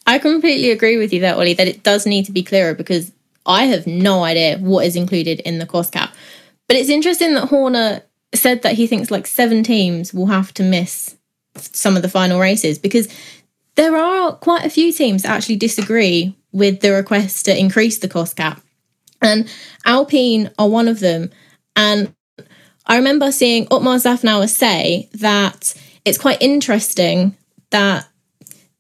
I 0.07 0.19
completely 0.19 0.71
agree 0.71 0.97
with 0.97 1.13
you 1.13 1.21
there, 1.21 1.35
Oli, 1.35 1.55
that 1.55 1.67
it 1.67 1.83
does 1.83 2.07
need 2.07 2.27
to 2.27 2.33
be 2.33 2.43
clearer 2.43 2.75
because 2.75 3.13
I 3.45 3.65
have 3.65 3.87
no 3.87 4.23
idea 4.25 4.59
what 4.59 4.87
is 4.87 4.97
included 4.97 5.41
in 5.41 5.59
the 5.59 5.67
cost 5.67 5.93
cap. 5.93 6.15
But 6.69 6.77
it's 6.77 6.89
interesting 6.89 7.35
that 7.35 7.47
Horner 7.47 8.03
said 8.35 8.63
that 8.63 8.75
he 8.75 8.87
thinks 8.87 9.11
like 9.11 9.27
seven 9.27 9.63
teams 9.63 10.15
will 10.15 10.27
have 10.27 10.53
to 10.55 10.63
miss 10.63 11.16
some 11.61 11.97
of 11.97 12.03
the 12.03 12.09
final 12.09 12.41
races 12.41 12.79
because 12.79 13.09
there 13.77 13.97
are 13.97 14.33
quite 14.33 14.65
a 14.65 14.71
few 14.71 14.93
teams 14.93 15.23
that 15.23 15.31
actually 15.31 15.57
disagree 15.57 16.35
with 16.53 16.81
the 16.81 16.93
request 16.93 17.45
to 17.45 17.59
increase 17.59 17.99
the 17.99 18.09
cost 18.09 18.37
cap. 18.37 18.61
And 19.21 19.49
Alpine 19.85 20.51
are 20.59 20.69
one 20.69 20.89
of 20.89 21.01
them. 21.01 21.31
And 21.75 22.15
I 22.87 22.97
remember 22.97 23.33
seeing 23.33 23.67
Otmar 23.71 23.97
Szafnauer 23.97 24.49
say 24.49 25.09
that 25.15 25.75
it's 26.05 26.19
quite 26.19 26.41
interesting 26.41 27.37
that 27.71 28.07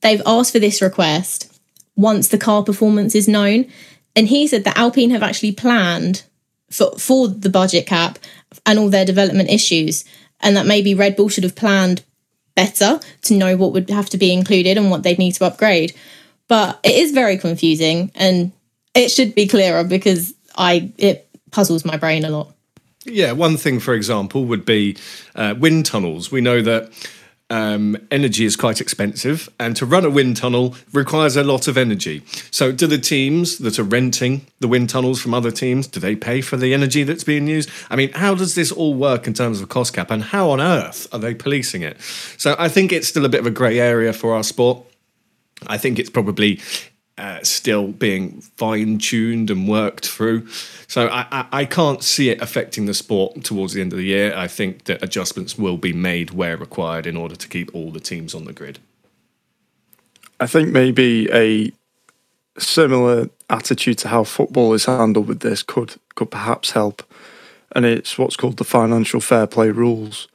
they've 0.00 0.22
asked 0.24 0.52
for 0.52 0.58
this 0.58 0.80
request 0.80 1.52
once 1.96 2.28
the 2.28 2.38
car 2.38 2.62
performance 2.62 3.14
is 3.14 3.28
known. 3.28 3.66
And 4.14 4.28
he 4.28 4.46
said 4.46 4.64
that 4.64 4.78
Alpine 4.78 5.10
have 5.10 5.22
actually 5.22 5.52
planned 5.52 6.22
for, 6.70 6.92
for 6.98 7.28
the 7.28 7.50
budget 7.50 7.86
cap 7.86 8.18
and 8.64 8.78
all 8.78 8.88
their 8.88 9.04
development 9.04 9.50
issues, 9.50 10.04
and 10.40 10.56
that 10.56 10.66
maybe 10.66 10.94
Red 10.94 11.16
Bull 11.16 11.28
should 11.28 11.44
have 11.44 11.56
planned 11.56 12.02
better 12.56 12.98
to 13.22 13.34
know 13.34 13.56
what 13.56 13.72
would 13.72 13.88
have 13.90 14.10
to 14.10 14.18
be 14.18 14.32
included 14.32 14.76
and 14.76 14.90
what 14.90 15.04
they'd 15.04 15.18
need 15.18 15.32
to 15.32 15.44
upgrade. 15.44 15.94
But 16.48 16.80
it 16.82 16.96
is 16.96 17.12
very 17.12 17.38
confusing 17.38 18.10
and 18.16 18.50
it 18.94 19.10
should 19.10 19.34
be 19.34 19.46
clearer 19.46 19.84
because 19.84 20.34
I 20.56 20.90
it 20.98 21.28
puzzles 21.52 21.84
my 21.84 21.96
brain 21.96 22.24
a 22.24 22.30
lot. 22.30 22.52
Yeah, 23.04 23.32
one 23.32 23.56
thing, 23.56 23.78
for 23.78 23.94
example, 23.94 24.46
would 24.46 24.64
be 24.64 24.96
uh, 25.36 25.54
wind 25.56 25.86
tunnels. 25.86 26.32
We 26.32 26.40
know 26.40 26.60
that 26.62 26.90
um, 27.48 27.96
energy 28.10 28.44
is 28.44 28.56
quite 28.56 28.80
expensive, 28.80 29.48
and 29.60 29.76
to 29.76 29.86
run 29.86 30.04
a 30.04 30.10
wind 30.10 30.36
tunnel 30.36 30.74
requires 30.92 31.36
a 31.36 31.44
lot 31.44 31.68
of 31.68 31.78
energy. 31.78 32.22
So, 32.50 32.72
do 32.72 32.86
the 32.86 32.98
teams 32.98 33.58
that 33.58 33.78
are 33.78 33.84
renting 33.84 34.46
the 34.58 34.68
wind 34.68 34.90
tunnels 34.90 35.20
from 35.20 35.32
other 35.32 35.52
teams 35.52 35.86
do 35.86 36.00
they 36.00 36.16
pay 36.16 36.40
for 36.40 36.56
the 36.56 36.74
energy 36.74 37.04
that's 37.04 37.24
being 37.24 37.46
used? 37.46 37.70
I 37.88 37.96
mean, 37.96 38.12
how 38.12 38.34
does 38.34 38.56
this 38.56 38.72
all 38.72 38.94
work 38.94 39.26
in 39.26 39.34
terms 39.34 39.60
of 39.60 39.68
cost 39.68 39.94
cap, 39.94 40.10
and 40.10 40.24
how 40.24 40.50
on 40.50 40.60
earth 40.60 41.06
are 41.12 41.20
they 41.20 41.34
policing 41.34 41.82
it? 41.82 42.00
So, 42.36 42.56
I 42.58 42.68
think 42.68 42.92
it's 42.92 43.06
still 43.06 43.24
a 43.24 43.28
bit 43.28 43.40
of 43.40 43.46
a 43.46 43.52
grey 43.52 43.78
area 43.78 44.12
for 44.12 44.34
our 44.34 44.42
sport. 44.42 44.84
I 45.68 45.78
think 45.78 45.98
it's 45.98 46.10
probably 46.10 46.60
uh, 47.18 47.42
still 47.42 47.88
being 47.88 48.40
fine 48.56 48.98
tuned 48.98 49.50
and 49.50 49.66
worked 49.66 50.06
through. 50.06 50.46
So 50.86 51.08
I, 51.08 51.26
I, 51.30 51.46
I, 51.50 51.64
can't 51.64 52.02
see 52.02 52.28
it 52.28 52.42
affecting 52.42 52.84
the 52.84 52.92
sport 52.92 53.42
towards 53.42 53.72
the 53.72 53.80
end 53.80 53.92
of 53.92 53.98
the 53.98 54.04
year. 54.04 54.34
I 54.36 54.48
think 54.48 54.84
that 54.84 55.02
adjustments 55.02 55.56
will 55.56 55.78
be 55.78 55.94
made 55.94 56.32
where 56.32 56.58
required 56.58 57.06
in 57.06 57.16
order 57.16 57.34
to 57.34 57.48
keep 57.48 57.74
all 57.74 57.90
the 57.90 58.00
teams 58.00 58.34
on 58.34 58.44
the 58.44 58.52
grid. 58.52 58.80
I 60.38 60.46
think 60.46 60.68
maybe 60.68 61.28
a 61.32 61.72
similar 62.58 63.30
attitude 63.48 63.98
to 63.98 64.08
how 64.08 64.24
football 64.24 64.74
is 64.74 64.84
handled 64.84 65.28
with 65.28 65.40
this 65.40 65.62
could 65.62 65.94
could 66.14 66.30
perhaps 66.30 66.72
help. 66.72 67.02
And 67.72 67.86
it's 67.86 68.18
what's 68.18 68.36
called 68.36 68.58
the 68.58 68.64
financial 68.64 69.20
fair 69.20 69.46
play 69.46 69.70
rules. 69.70 70.28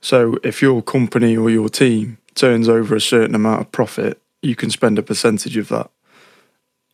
So 0.00 0.38
if 0.44 0.62
your 0.62 0.82
company 0.82 1.36
or 1.36 1.50
your 1.50 1.68
team 1.68 2.18
turns 2.34 2.68
over 2.68 2.94
a 2.94 3.00
certain 3.00 3.34
amount 3.34 3.60
of 3.60 3.72
profit, 3.72 4.20
you 4.42 4.54
can 4.54 4.70
spend 4.70 4.98
a 4.98 5.02
percentage 5.02 5.56
of 5.56 5.68
that 5.68 5.90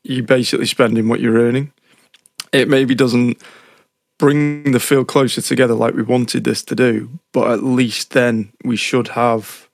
you're 0.09 0.25
basically 0.25 0.67
spending 0.67 1.09
what 1.09 1.21
you're 1.21 1.39
earning. 1.39 1.73
It 2.53 2.69
maybe 2.69 2.95
doesn't 2.95 3.43
bring 4.19 4.73
the 4.73 4.81
field 4.81 5.09
closer 5.09 5.43
together 5.43 5.75
like 5.75 5.95
we 5.95 6.03
wanted 6.03 6.45
this 6.45 6.63
to 6.65 6.75
do, 6.75 7.19
but 7.33 7.51
at 7.51 7.63
least 7.63 8.13
then 8.13 8.53
we 8.65 8.77
should 8.77 9.09
have 9.09 9.69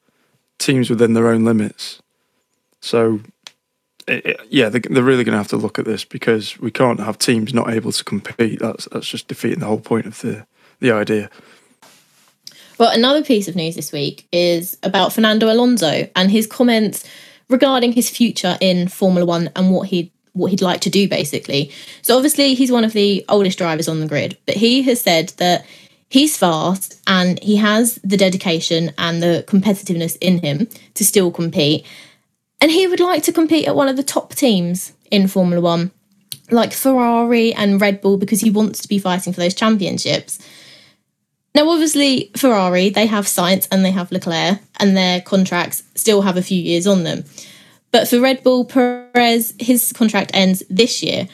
teams 0.59 0.91
within 0.91 1.15
their 1.15 1.29
own 1.29 1.45
limits. 1.45 2.01
So, 2.81 3.21
it, 4.09 4.27
it, 4.27 4.41
yeah, 4.51 4.69
they're, 4.69 4.81
they're 4.81 5.03
really 5.03 5.25
going 5.25 5.35
to 5.35 5.39
have 5.39 5.49
to 5.49 5.57
look 5.57 5.79
at 5.79 5.85
this 5.85 6.05
because 6.05 6.59
we 6.59 6.71
can't 6.71 6.99
have 7.01 7.19
teams 7.19 7.55
not 7.55 7.71
able 7.71 7.93
to 7.93 8.05
compete. 8.05 8.59
That's 8.59 8.89
that's 8.91 9.07
just 9.07 9.29
defeating 9.29 9.61
the 9.61 9.67
whole 9.67 9.81
point 9.81 10.07
of 10.07 10.21
the 10.21 10.47
the 10.81 10.91
idea. 10.91 11.31
Well, 12.79 12.91
another 12.91 13.23
piece 13.23 13.47
of 13.47 13.55
news 13.55 13.77
this 13.77 13.93
week 13.93 14.27
is 14.33 14.77
about 14.83 15.13
Fernando 15.13 15.53
Alonso 15.53 16.09
and 16.17 16.31
his 16.33 16.49
comments 16.49 17.05
regarding 17.49 17.93
his 17.93 18.11
future 18.11 18.57
in 18.61 18.89
Formula 18.89 19.25
One 19.25 19.51
and 19.55 19.71
what 19.71 19.89
he 19.89 20.12
what 20.33 20.51
he'd 20.51 20.63
like 20.63 20.81
to 20.83 20.91
do 20.91 21.09
basically. 21.09 21.71
So 22.03 22.17
obviously 22.17 22.55
he's 22.55 22.73
one 22.73 22.85
of 22.85 22.93
the 22.93 23.25
oldest 23.29 23.59
drivers 23.59 23.89
on 23.89 24.01
the 24.01 24.09
grid, 24.09 24.39
but 24.47 24.57
he 24.57 24.83
has 24.83 25.01
said 25.01 25.31
that 25.37 25.67
he's 26.09 26.37
fast 26.37 27.01
and 27.07 27.43
he 27.43 27.57
has 27.57 27.97
the 28.05 28.17
dedication 28.17 28.93
and 28.99 29.23
the 29.23 29.45
competitiveness 29.47 30.17
in 30.21 30.39
him 30.39 30.69
to 30.95 31.05
still 31.05 31.31
compete. 31.31 31.87
And 32.61 32.71
he 32.71 32.87
would 32.87 33.01
like 33.01 33.23
to 33.25 33.33
compete 33.33 33.67
at 33.67 33.75
one 33.75 33.89
of 33.89 33.97
the 33.97 34.03
top 34.03 34.35
teams 34.35 34.93
in 35.11 35.27
Formula 35.27 35.61
1, 35.61 35.91
like 36.51 36.73
Ferrari 36.73 37.53
and 37.55 37.81
Red 37.81 38.01
Bull 38.01 38.17
because 38.17 38.41
he 38.41 38.51
wants 38.51 38.81
to 38.83 38.89
be 38.89 38.99
fighting 38.99 39.33
for 39.33 39.41
those 39.41 39.55
championships. 39.55 40.39
Now, 41.55 41.69
obviously, 41.69 42.31
Ferrari, 42.37 42.89
they 42.89 43.07
have 43.07 43.27
Sainz 43.27 43.69
and 43.71 43.85
they 43.85 43.91
have 43.91 44.11
Leclerc, 44.11 44.59
and 44.79 44.97
their 44.97 45.21
contracts 45.21 45.83
still 45.95 46.23
have 46.23 46.39
a 46.39 46.43
few 46.43 46.61
years 46.61 46.87
on 46.87 47.05
them. 47.05 47.25
But 47.93 48.09
for 48.09 48.21
Red 48.21 48.43
Bull, 48.43 48.65
Perez, 48.65 49.55
his 49.61 49.93
contract 49.93 50.33
ends 50.35 50.63
this 50.69 51.03
year. 51.03 51.29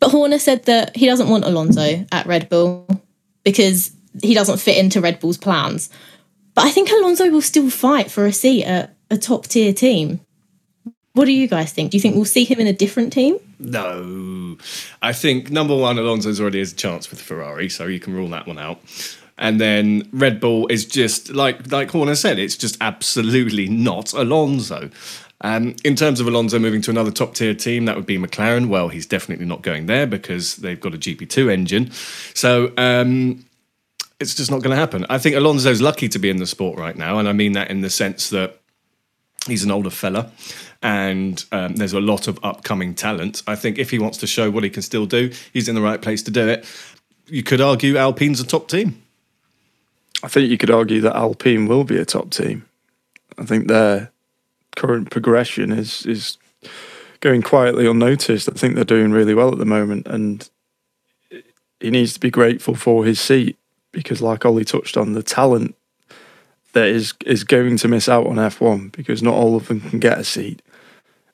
But 0.00 0.10
Horner 0.10 0.38
said 0.38 0.64
that 0.66 0.94
he 0.94 1.06
doesn't 1.06 1.28
want 1.28 1.44
Alonso 1.44 2.04
at 2.12 2.26
Red 2.26 2.48
Bull 2.50 2.86
because 3.42 3.90
he 4.22 4.34
doesn't 4.34 4.58
fit 4.58 4.76
into 4.76 5.00
Red 5.00 5.18
Bull's 5.18 5.38
plans. 5.38 5.90
But 6.54 6.66
I 6.66 6.70
think 6.70 6.90
Alonso 6.90 7.30
will 7.30 7.42
still 7.42 7.70
fight 7.70 8.10
for 8.10 8.26
a 8.26 8.32
seat 8.32 8.64
at 8.64 8.94
a 9.10 9.16
top 9.16 9.46
tier 9.46 9.72
team. 9.72 10.20
What 11.14 11.26
do 11.26 11.32
you 11.32 11.46
guys 11.46 11.72
think? 11.72 11.90
Do 11.90 11.96
you 11.96 12.02
think 12.02 12.16
we'll 12.16 12.24
see 12.24 12.44
him 12.44 12.60
in 12.60 12.66
a 12.66 12.72
different 12.72 13.12
team? 13.12 13.38
No. 13.58 14.58
I 15.00 15.12
think 15.12 15.50
number 15.50 15.76
one, 15.76 15.96
Alonso's 15.98 16.40
already 16.40 16.58
has 16.58 16.72
a 16.72 16.76
chance 16.76 17.10
with 17.10 17.20
Ferrari, 17.20 17.68
so 17.68 17.86
you 17.86 18.00
can 18.00 18.14
rule 18.14 18.28
that 18.28 18.46
one 18.46 18.58
out. 18.58 18.80
And 19.38 19.60
then 19.60 20.08
Red 20.12 20.38
Bull 20.40 20.66
is 20.68 20.84
just 20.84 21.30
like 21.30 21.70
like 21.72 21.90
Horner 21.90 22.14
said, 22.14 22.38
it's 22.38 22.56
just 22.56 22.76
absolutely 22.80 23.68
not 23.68 24.12
Alonso. 24.12 24.90
Um, 25.40 25.76
in 25.84 25.96
terms 25.96 26.20
of 26.20 26.26
Alonso 26.26 26.58
moving 26.58 26.80
to 26.82 26.90
another 26.90 27.10
top 27.10 27.34
tier 27.34 27.54
team, 27.54 27.84
that 27.84 27.96
would 27.96 28.06
be 28.06 28.18
McLaren. 28.18 28.68
Well, 28.68 28.88
he's 28.88 29.06
definitely 29.06 29.46
not 29.46 29.62
going 29.62 29.86
there 29.86 30.06
because 30.06 30.56
they've 30.56 30.80
got 30.80 30.94
a 30.94 30.98
GP2 30.98 31.50
engine. 31.50 31.90
So 32.34 32.72
um, 32.78 33.44
it's 34.20 34.34
just 34.34 34.50
not 34.50 34.62
going 34.62 34.70
to 34.70 34.76
happen. 34.76 35.04
I 35.10 35.18
think 35.18 35.36
Alonso's 35.36 35.82
lucky 35.82 36.08
to 36.08 36.18
be 36.18 36.30
in 36.30 36.38
the 36.38 36.46
sport 36.46 36.78
right 36.78 36.96
now. 36.96 37.18
And 37.18 37.28
I 37.28 37.32
mean 37.32 37.52
that 37.52 37.70
in 37.70 37.82
the 37.82 37.90
sense 37.90 38.30
that 38.30 38.58
he's 39.46 39.64
an 39.64 39.70
older 39.70 39.90
fella 39.90 40.30
and 40.82 41.44
um, 41.52 41.76
there's 41.76 41.92
a 41.92 42.00
lot 42.00 42.28
of 42.28 42.38
upcoming 42.42 42.94
talent. 42.94 43.42
I 43.46 43.56
think 43.56 43.78
if 43.78 43.90
he 43.90 43.98
wants 43.98 44.18
to 44.18 44.26
show 44.26 44.50
what 44.50 44.64
he 44.64 44.70
can 44.70 44.82
still 44.82 45.06
do, 45.06 45.30
he's 45.52 45.68
in 45.68 45.74
the 45.74 45.82
right 45.82 46.00
place 46.00 46.22
to 46.24 46.30
do 46.30 46.48
it. 46.48 46.66
You 47.26 47.42
could 47.42 47.60
argue 47.60 47.96
Alpine's 47.96 48.40
a 48.40 48.46
top 48.46 48.68
team. 48.68 49.02
I 50.22 50.28
think 50.28 50.50
you 50.50 50.58
could 50.58 50.70
argue 50.70 51.00
that 51.02 51.16
Alpine 51.16 51.66
will 51.66 51.84
be 51.84 51.98
a 51.98 52.04
top 52.04 52.30
team. 52.30 52.66
I 53.38 53.44
think 53.44 53.66
they're 53.68 54.10
current 54.76 55.10
progression 55.10 55.72
is 55.72 56.04
is 56.06 56.38
going 57.20 57.42
quietly 57.42 57.86
unnoticed. 57.86 58.48
I 58.48 58.52
think 58.52 58.74
they're 58.74 58.84
doing 58.84 59.12
really 59.12 59.34
well 59.34 59.52
at 59.52 59.58
the 59.58 59.64
moment, 59.64 60.06
and 60.06 60.48
he 61.80 61.90
needs 61.90 62.12
to 62.14 62.20
be 62.20 62.30
grateful 62.30 62.74
for 62.74 63.04
his 63.04 63.20
seat 63.20 63.58
because, 63.92 64.20
like 64.22 64.44
Oli 64.44 64.64
touched 64.64 64.96
on, 64.96 65.12
the 65.12 65.22
talent 65.22 65.74
that 66.72 66.88
is 66.88 67.14
is 67.24 67.44
going 67.44 67.76
to 67.78 67.88
miss 67.88 68.08
out 68.08 68.26
on 68.26 68.36
F1 68.36 68.92
because 68.92 69.22
not 69.22 69.34
all 69.34 69.56
of 69.56 69.68
them 69.68 69.80
can 69.80 69.98
get 69.98 70.18
a 70.18 70.24
seat. 70.24 70.60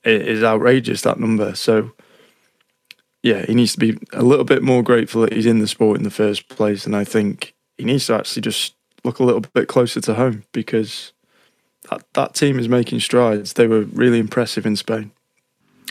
It 0.05 0.27
is 0.27 0.43
outrageous 0.43 1.03
that 1.03 1.21
number. 1.21 1.55
So 1.55 1.93
yeah, 3.23 3.45
he 3.47 3.55
needs 3.55 3.73
to 3.73 3.79
be 3.79 3.99
a 4.13 4.23
little 4.23 4.45
bit 4.45 4.63
more 4.63 4.83
grateful 4.83 5.23
that 5.23 5.33
he's 5.33 5.47
in 5.47 5.59
the 5.59 5.69
sport 5.69 5.99
in 5.99 6.05
the 6.05 6.11
first 6.11 6.49
place. 6.49 6.87
And 6.87 6.97
I 6.97 7.05
think 7.05 7.55
he 7.77 7.85
needs 7.85 8.07
to 8.07 8.15
actually 8.15 8.43
just 8.43 8.75
look 9.05 9.19
a 9.19 9.25
little 9.25 9.41
bit 9.41 9.69
closer 9.69 10.01
to 10.01 10.15
home 10.15 10.45
because 10.53 11.13
that, 11.89 12.03
that 12.15 12.35
team 12.35 12.59
is 12.59 12.69
making 12.69 13.01
strides. 13.01 13.55
They 13.55 13.67
were 13.67 13.83
really 13.83 14.19
impressive 14.19 14.67
in 14.67 14.77
Spain. 14.77 15.13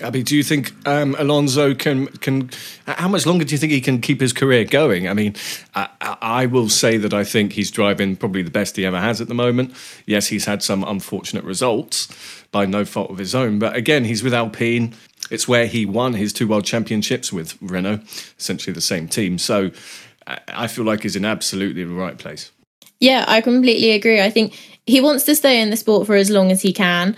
Abby, 0.01 0.24
do 0.24 0.36
you 0.36 0.43
think 0.43 0.72
um, 0.88 1.15
Alonso 1.19 1.75
can 1.75 2.08
can? 2.08 2.50
How 2.88 3.10
much 3.10 3.25
longer 3.25 3.43
do 3.43 3.53
you 3.53 3.58
think 3.58 3.74
he 3.74 3.81
can 3.81 4.00
keep 4.00 4.22
his 4.22 4.31
career 4.31 4.63
going? 4.63 5.10
I 5.10 5.13
mean, 5.13 5.36
I, 5.75 5.89
I, 6.00 6.46
will 6.46 6.69
say 6.69 6.98
that 6.98 7.13
I 7.13 7.25
think 7.25 7.53
he's 7.53 7.69
driving 7.69 8.15
probably 8.15 8.41
the 8.41 8.51
best 8.51 8.77
he 8.77 8.86
ever 8.86 9.00
has 9.00 9.19
at 9.19 9.27
the 9.27 9.34
moment. 9.34 9.74
Yes, 10.05 10.27
he's 10.27 10.46
had 10.46 10.63
some 10.63 10.86
unfortunate 10.86 11.43
results 11.43 12.08
by 12.51 12.65
no 12.65 12.86
fault 12.86 13.12
of 13.12 13.17
his 13.17 13.36
own, 13.36 13.60
but 13.60 13.75
again, 13.75 14.05
he's 14.05 14.24
with 14.24 14.34
Alpine. 14.34 14.96
It's 15.29 15.50
where 15.50 15.67
he 15.67 15.86
won 15.86 16.13
his 16.13 16.31
two 16.31 16.48
world 16.48 16.63
championships 16.63 17.34
with 17.34 17.62
Renault, 17.62 18.00
essentially 18.38 18.74
the 18.74 18.81
same 18.81 19.08
team. 19.10 19.38
So 19.38 19.72
I 20.48 20.67
feel 20.67 20.86
like 20.86 21.03
he's 21.03 21.15
in 21.15 21.25
absolutely 21.25 21.84
the 21.84 21.93
right 21.93 22.17
place. 22.17 22.51
Yeah, 23.00 23.25
I 23.27 23.41
completely 23.41 23.91
agree. 23.91 24.22
I 24.22 24.29
think 24.29 24.58
he 24.86 25.01
wants 25.01 25.24
to 25.25 25.36
stay 25.36 25.62
in 25.62 25.70
the 25.70 25.77
sport 25.77 26.08
for 26.08 26.15
as 26.15 26.29
long 26.29 26.51
as 26.51 26.62
he 26.62 26.74
can. 26.74 27.15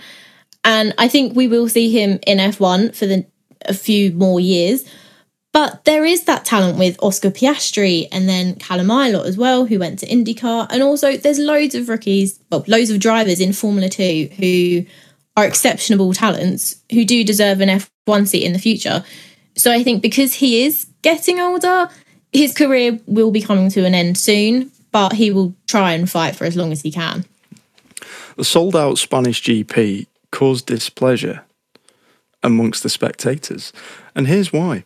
And 0.64 0.94
I 0.98 1.08
think 1.08 1.34
we 1.34 1.48
will 1.48 1.68
see 1.68 1.90
him 1.90 2.20
in 2.26 2.38
F1 2.38 2.94
for 2.94 3.06
the, 3.06 3.26
a 3.62 3.74
few 3.74 4.12
more 4.12 4.38
years. 4.38 4.84
But 5.52 5.84
there 5.84 6.04
is 6.04 6.24
that 6.24 6.44
talent 6.46 6.78
with 6.78 7.02
Oscar 7.02 7.30
Piastri 7.30 8.08
and 8.10 8.28
then 8.28 8.54
Callum 8.56 8.88
Ilott 8.88 9.26
as 9.26 9.36
well, 9.36 9.66
who 9.66 9.78
went 9.78 9.98
to 9.98 10.06
IndyCar. 10.06 10.68
And 10.70 10.82
also, 10.82 11.16
there's 11.16 11.38
loads 11.38 11.74
of 11.74 11.88
rookies, 11.88 12.40
well, 12.50 12.64
loads 12.66 12.90
of 12.90 13.00
drivers 13.00 13.40
in 13.40 13.52
Formula 13.52 13.88
2 13.88 14.30
who 14.38 14.86
are 15.36 15.44
exceptional 15.44 16.12
talents 16.12 16.82
who 16.90 17.04
do 17.04 17.24
deserve 17.24 17.60
an 17.60 17.68
F1 18.06 18.28
seat 18.28 18.44
in 18.44 18.52
the 18.52 18.58
future. 18.58 19.04
So 19.56 19.70
I 19.72 19.82
think 19.82 20.00
because 20.00 20.34
he 20.34 20.64
is 20.64 20.86
getting 21.02 21.40
older, 21.40 21.88
his 22.32 22.54
career 22.54 22.98
will 23.06 23.30
be 23.30 23.42
coming 23.42 23.68
to 23.70 23.84
an 23.84 23.94
end 23.94 24.16
soon, 24.16 24.70
but 24.92 25.14
he 25.14 25.30
will 25.30 25.54
try 25.66 25.92
and 25.92 26.10
fight 26.10 26.36
for 26.36 26.44
as 26.44 26.56
long 26.56 26.70
as 26.70 26.82
he 26.82 26.92
can. 26.92 27.24
The 28.36 28.44
sold 28.44 28.76
out 28.76 28.98
Spanish 28.98 29.42
GP 29.42 30.06
caused 30.30 30.66
displeasure 30.66 31.44
amongst 32.42 32.82
the 32.82 32.88
spectators. 32.88 33.72
And 34.14 34.26
here's 34.26 34.52
why 34.52 34.84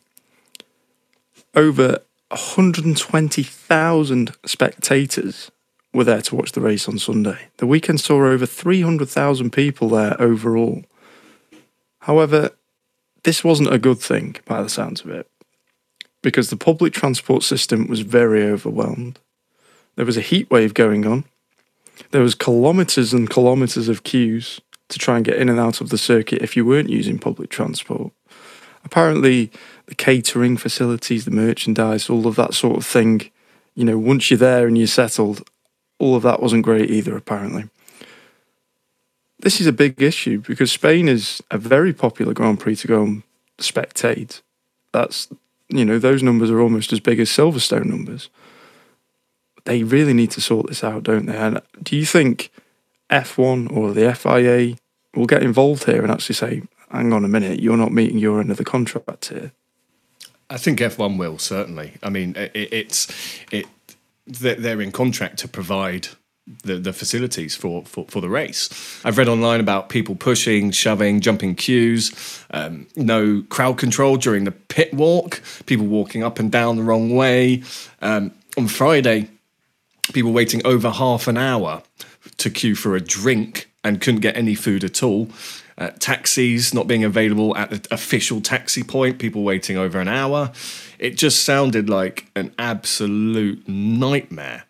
over 1.55 1.99
120,000 2.29 4.33
spectators 4.45 5.51
were 5.93 6.05
there 6.05 6.23
to 6.23 6.35
watch 6.35 6.53
the 6.53 6.61
race 6.61 6.89
on 6.89 6.99
Sunday. 6.99 7.49
The 7.57 7.67
weekend 7.67 8.01
saw 8.01 8.27
over 8.27 8.47
300,000 8.47 9.51
people 9.51 9.89
there 9.89 10.21
overall. 10.21 10.85
However, 12.01 12.51
this 13.23 13.43
wasn't 13.43 13.73
a 13.73 13.79
good 13.79 13.99
thing 13.99 14.37
by 14.45 14.63
the 14.63 14.69
sounds 14.69 15.01
of 15.01 15.11
it, 15.11 15.29
because 16.23 16.51
the 16.51 16.57
public 16.57 16.93
transport 16.93 17.43
system 17.43 17.89
was 17.89 18.01
very 18.01 18.45
overwhelmed. 18.45 19.19
There 19.97 20.07
was 20.07 20.17
a 20.17 20.23
heat 20.23 20.51
wave 20.51 20.75
going 20.75 21.07
on. 21.07 21.25
There 22.11 22.23
was 22.23 22.35
kilometres 22.35 23.13
and 23.13 23.29
kilometres 23.29 23.89
of 23.89 24.05
queues 24.05 24.61
to 24.89 24.99
try 24.99 25.17
and 25.17 25.25
get 25.25 25.39
in 25.39 25.49
and 25.49 25.59
out 25.59 25.81
of 25.81 25.89
the 25.89 25.99
circuit 25.99 26.43
if 26.43 26.57
you 26.57 26.65
weren't 26.65 26.91
using 26.91 27.19
public 27.19 27.51
transport. 27.51 28.13
Apparently, 28.85 29.51
the 29.87 29.95
catering 29.95 30.57
facilities, 30.57 31.25
the 31.25 31.31
merchandise, 31.31 32.09
all 32.09 32.27
of 32.27 32.37
that 32.37 32.55
sort 32.55 32.77
of 32.77 32.87
thing, 32.87 33.31
you 33.75 33.85
know, 33.85 33.99
once 33.99 34.31
you're 34.31 34.39
there 34.39 34.67
and 34.67 34.79
you're 34.79 34.87
settled, 34.87 35.49
all 35.99 36.15
of 36.15 36.23
that 36.23 36.41
wasn't 36.41 36.63
great 36.63 36.91
either, 36.91 37.17
apparently. 37.17 37.65
This 39.41 39.61
is 39.61 39.67
a 39.67 39.73
big 39.73 40.01
issue 40.01 40.41
because 40.41 40.71
Spain 40.71 41.09
is 41.09 41.43
a 41.51 41.59
very 41.59 41.93
popular 41.93 42.33
Grand 42.33 42.61
Prix 42.61 42.77
to 42.77 42.89
go 42.89 43.03
and 43.03 43.23
spectate. 43.59 44.41
That's, 44.93 45.29
you 45.69 45.85
know, 45.85 45.99
those 45.99 46.23
numbers 46.23 46.51
are 46.51 46.61
almost 46.61 46.93
as 46.93 47.01
big 47.01 47.19
as 47.19 47.29
Silverstone 47.29 47.87
numbers. 47.87 48.31
They 49.67 49.83
really 49.83 50.15
need 50.15 50.31
to 50.33 50.41
sort 50.41 50.69
this 50.69 50.83
out, 50.83 51.03
don't 51.03 51.27
they? 51.27 51.37
And 51.37 51.61
do 51.83 51.97
you 51.97 52.07
think 52.07 52.51
F1 53.11 53.71
or 53.71 53.93
the 53.93 54.15
FIA 54.15 54.77
will 55.15 55.27
get 55.27 55.43
involved 55.43 55.85
here 55.85 56.03
and 56.03 56.11
actually 56.11 56.35
say, 56.35 56.63
hang 56.91 57.13
on 57.13 57.25
a 57.25 57.29
minute, 57.29 57.61
you're 57.61 57.77
not 57.77 57.93
meeting 57.93 58.19
your 58.19 58.41
end 58.41 58.51
of 58.51 58.57
the 58.57 58.65
contract 58.65 59.29
here? 59.29 59.53
I 60.49 60.57
think 60.57 60.79
F1 60.79 61.19
will 61.19 61.39
certainly. 61.39 61.95
I 62.03 62.11
mean, 62.11 62.35
it, 62.37 62.53
it's 62.55 63.13
it 63.51 63.67
they're 64.27 64.81
in 64.81 64.93
contract 64.93 65.39
to 65.39 65.49
provide 65.49 66.09
the, 66.63 66.77
the 66.77 66.93
facilities 66.93 67.57
for, 67.57 67.85
for, 67.85 68.07
for 68.09 68.21
the 68.21 68.29
race. 68.29 68.71
I've 69.05 69.19
read 69.19 69.29
online 69.29 69.61
about 69.61 69.89
people 69.89 70.15
pushing, 70.15 70.71
shoving, 70.71 71.21
jumping 71.21 71.55
queues, 71.57 72.13
um, 72.53 72.87
no 72.95 73.43
crowd 73.49 73.79
control 73.79 74.17
during 74.17 74.45
the 74.45 74.53
pit 74.53 74.95
walk, 74.95 75.43
people 75.67 75.87
walking 75.87 76.23
up 76.23 76.39
and 76.39 76.51
down 76.51 76.77
the 76.77 76.83
wrong 76.83 77.15
way. 77.15 77.63
Um, 78.01 78.33
on 78.57 78.69
Friday, 78.69 79.29
people 80.13 80.33
waiting 80.33 80.65
over 80.67 80.91
half 80.91 81.27
an 81.29 81.37
hour 81.37 81.83
to 82.39 82.51
queue 82.51 82.75
for 82.75 82.97
a 82.97 83.01
drink 83.01 83.71
and 83.85 84.01
couldn't 84.01 84.21
get 84.21 84.37
any 84.37 84.55
food 84.55 84.85
at 84.85 85.03
all. 85.03 85.29
Uh, 85.79 85.91
taxis 85.99 86.73
not 86.73 86.87
being 86.87 87.05
available 87.05 87.55
at 87.57 87.71
the 87.71 87.87
official 87.91 88.41
taxi 88.41 88.83
point, 88.83 89.19
people 89.19 89.43
waiting 89.43 89.77
over 89.77 90.01
an 90.01 90.09
hour. 90.09 90.53
It 90.99 91.19
just 91.19 91.45
sounded 91.45 91.91
like 91.91 92.27
an 92.35 92.55
absolute 92.59 93.69
nightmare. 93.69 94.65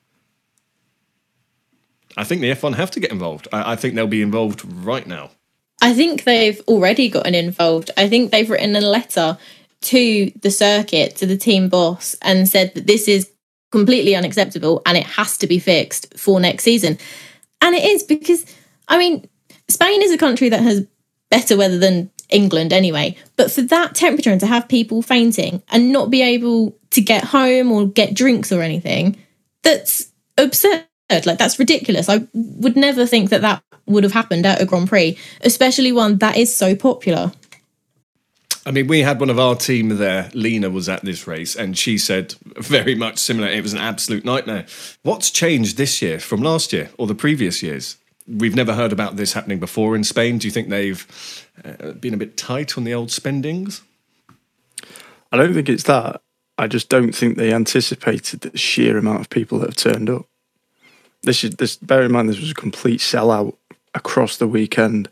I 2.17 2.25
think 2.25 2.41
the 2.41 2.51
F1 2.51 2.75
have 2.75 2.91
to 2.93 3.01
get 3.01 3.13
involved. 3.13 3.47
I, 3.53 3.73
I 3.73 3.77
think 3.77 3.95
they'll 3.95 4.07
be 4.07 4.23
involved 4.23 4.63
right 4.65 5.07
now. 5.07 5.31
I 5.81 5.93
think 5.93 6.25
they've 6.25 6.61
already 6.67 7.09
gotten 7.09 7.35
involved. 7.35 7.91
I 7.97 8.09
think 8.09 8.33
they've 8.33 8.49
written 8.49 8.75
a 8.75 8.81
letter 8.81 9.39
to 9.83 10.33
the 10.41 10.51
circuit, 10.51 11.17
to 11.17 11.27
the 11.27 11.37
team 11.37 11.69
boss, 11.69 12.17
and 12.23 12.49
said 12.49 12.75
that 12.75 12.87
this 12.87 13.07
is 13.07 13.31
completely 13.77 14.17
unacceptable 14.17 14.81
and 14.87 14.97
it 14.97 15.05
has 15.05 15.37
to 15.37 15.47
be 15.47 15.59
fixed 15.59 16.19
for 16.19 16.41
next 16.41 16.65
season. 16.65 16.97
And 17.61 17.75
it 17.75 17.85
is 17.85 18.03
because, 18.03 18.47
I 18.89 18.97
mean, 18.97 19.29
Spain 19.69 20.01
is 20.01 20.13
a 20.13 20.17
country 20.17 20.49
that 20.49 20.63
has 20.63 20.87
better 21.31 21.59
weather 21.59 21.79
than 21.79 22.11
England 22.31 22.73
anyway. 22.73 23.17
But 23.37 23.51
for 23.51 23.61
that 23.61 23.95
temperature 23.95 24.31
and 24.31 24.41
to 24.41 24.47
have 24.47 24.67
people 24.67 25.03
fainting 25.03 25.63
and 25.69 25.93
not 25.93 26.09
be 26.09 26.23
able 26.23 26.75
to 26.93 27.03
get 27.03 27.23
home 27.25 27.71
or 27.71 27.87
get 27.87 28.15
drinks 28.15 28.51
or 28.51 28.63
anything, 28.63 29.19
that's 29.63 30.11
absurd. 30.39 30.87
Like, 31.11 31.39
that's 31.39 31.59
ridiculous. 31.59 32.09
I 32.09 32.27
would 32.33 32.77
never 32.77 33.05
think 33.05 33.29
that 33.29 33.43
that 33.43 33.63
would 33.85 34.05
have 34.05 34.13
happened 34.15 34.47
at 34.47 34.63
a 34.63 34.65
Grand 34.65 34.89
Prix, 34.89 35.19
especially 35.43 35.93
one 35.93 36.17
that 36.19 36.39
is 36.39 36.55
so 36.55 36.75
popular. 36.75 37.31
I 38.67 38.73
mean, 38.73 38.89
we 38.89 39.03
had 39.03 39.21
one 39.21 39.31
of 39.31 39.39
our 39.39 39.55
team 39.55 39.91
there. 39.91 40.29
Lena 40.35 40.69
was 40.69 40.89
at 40.89 41.05
this 41.05 41.29
race, 41.29 41.55
and 41.55 41.79
she 41.79 41.97
said 41.99 42.35
very 42.57 42.97
much 42.97 43.19
similar. 43.19 43.47
It 43.47 43.63
was 43.63 43.73
an 43.73 43.79
absolute 43.79 44.25
nightmare. 44.25 44.67
What's 45.03 45.31
changed 45.31 45.77
this 45.77 46.03
year 46.03 46.19
from 46.19 46.43
last 46.43 46.73
year 46.73 46.91
or 46.99 47.07
the 47.07 47.15
previous 47.15 47.63
years? 47.63 47.97
We've 48.27 48.57
never 48.57 48.75
heard 48.75 48.93
about 48.93 49.15
this 49.15 49.35
happening 49.35 49.61
before 49.61 49.95
in 49.95 50.03
Spain. 50.03 50.39
Do 50.39 50.49
you 50.49 50.51
think 50.51 50.69
they've 50.69 51.47
uh, 51.65 51.93
been 51.93 52.13
a 52.13 52.17
bit 52.17 52.37
tight 52.37 52.77
on 52.77 52.83
the 52.83 52.93
old 52.93 53.13
spendings? 53.13 53.83
I 55.31 55.37
don't 55.37 55.55
think 55.55 55.69
it's 55.69 55.85
that. 55.85 56.21
I 56.59 56.67
just 56.67 56.89
don't 56.89 57.15
think 57.15 57.37
they 57.37 57.53
anticipated 57.53 58.41
the 58.41 58.59
sheer 58.59 58.99
amount 58.99 59.21
of 59.21 59.31
people 59.31 59.61
that 59.61 59.69
have 59.69 59.77
turned 59.77 60.11
up. 60.11 60.27
This 61.23 61.45
is 61.45 61.51
this. 61.53 61.77
Bear 61.77 62.03
in 62.03 62.11
mind, 62.11 62.29
this 62.29 62.41
was 62.41 62.51
a 62.51 62.55
complete 62.55 62.99
sellout 62.99 63.55
across 63.95 64.37
the 64.37 64.49
weekend. 64.49 65.09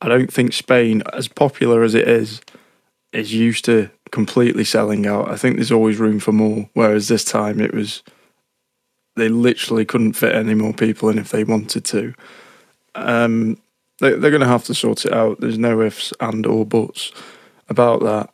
I 0.00 0.08
don't 0.08 0.32
think 0.32 0.54
Spain, 0.54 1.04
as 1.12 1.28
popular 1.28 1.84
as 1.84 1.94
it 1.94 2.08
is, 2.08 2.40
is 3.12 3.32
used 3.32 3.64
to 3.64 3.90
completely 4.10 4.64
selling 4.64 5.06
out. 5.06 5.30
I 5.30 5.36
think 5.36 5.56
there's 5.56 5.72
always 5.72 5.98
room 5.98 6.20
for 6.20 6.32
more. 6.32 6.68
Whereas 6.74 7.08
this 7.08 7.24
time 7.24 7.60
it 7.60 7.74
was, 7.74 8.02
they 9.16 9.28
literally 9.28 9.84
couldn't 9.84 10.14
fit 10.14 10.34
any 10.34 10.54
more 10.54 10.72
people 10.72 11.08
in 11.08 11.18
if 11.18 11.30
they 11.30 11.44
wanted 11.44 11.84
to. 11.86 12.14
Um, 12.94 13.58
they, 14.00 14.10
they're 14.14 14.30
going 14.30 14.40
to 14.40 14.46
have 14.46 14.64
to 14.64 14.74
sort 14.74 15.04
it 15.04 15.12
out. 15.12 15.40
There's 15.40 15.58
no 15.58 15.80
ifs 15.80 16.12
and 16.20 16.46
or 16.46 16.64
buts 16.64 17.12
about 17.68 18.00
that. 18.02 18.32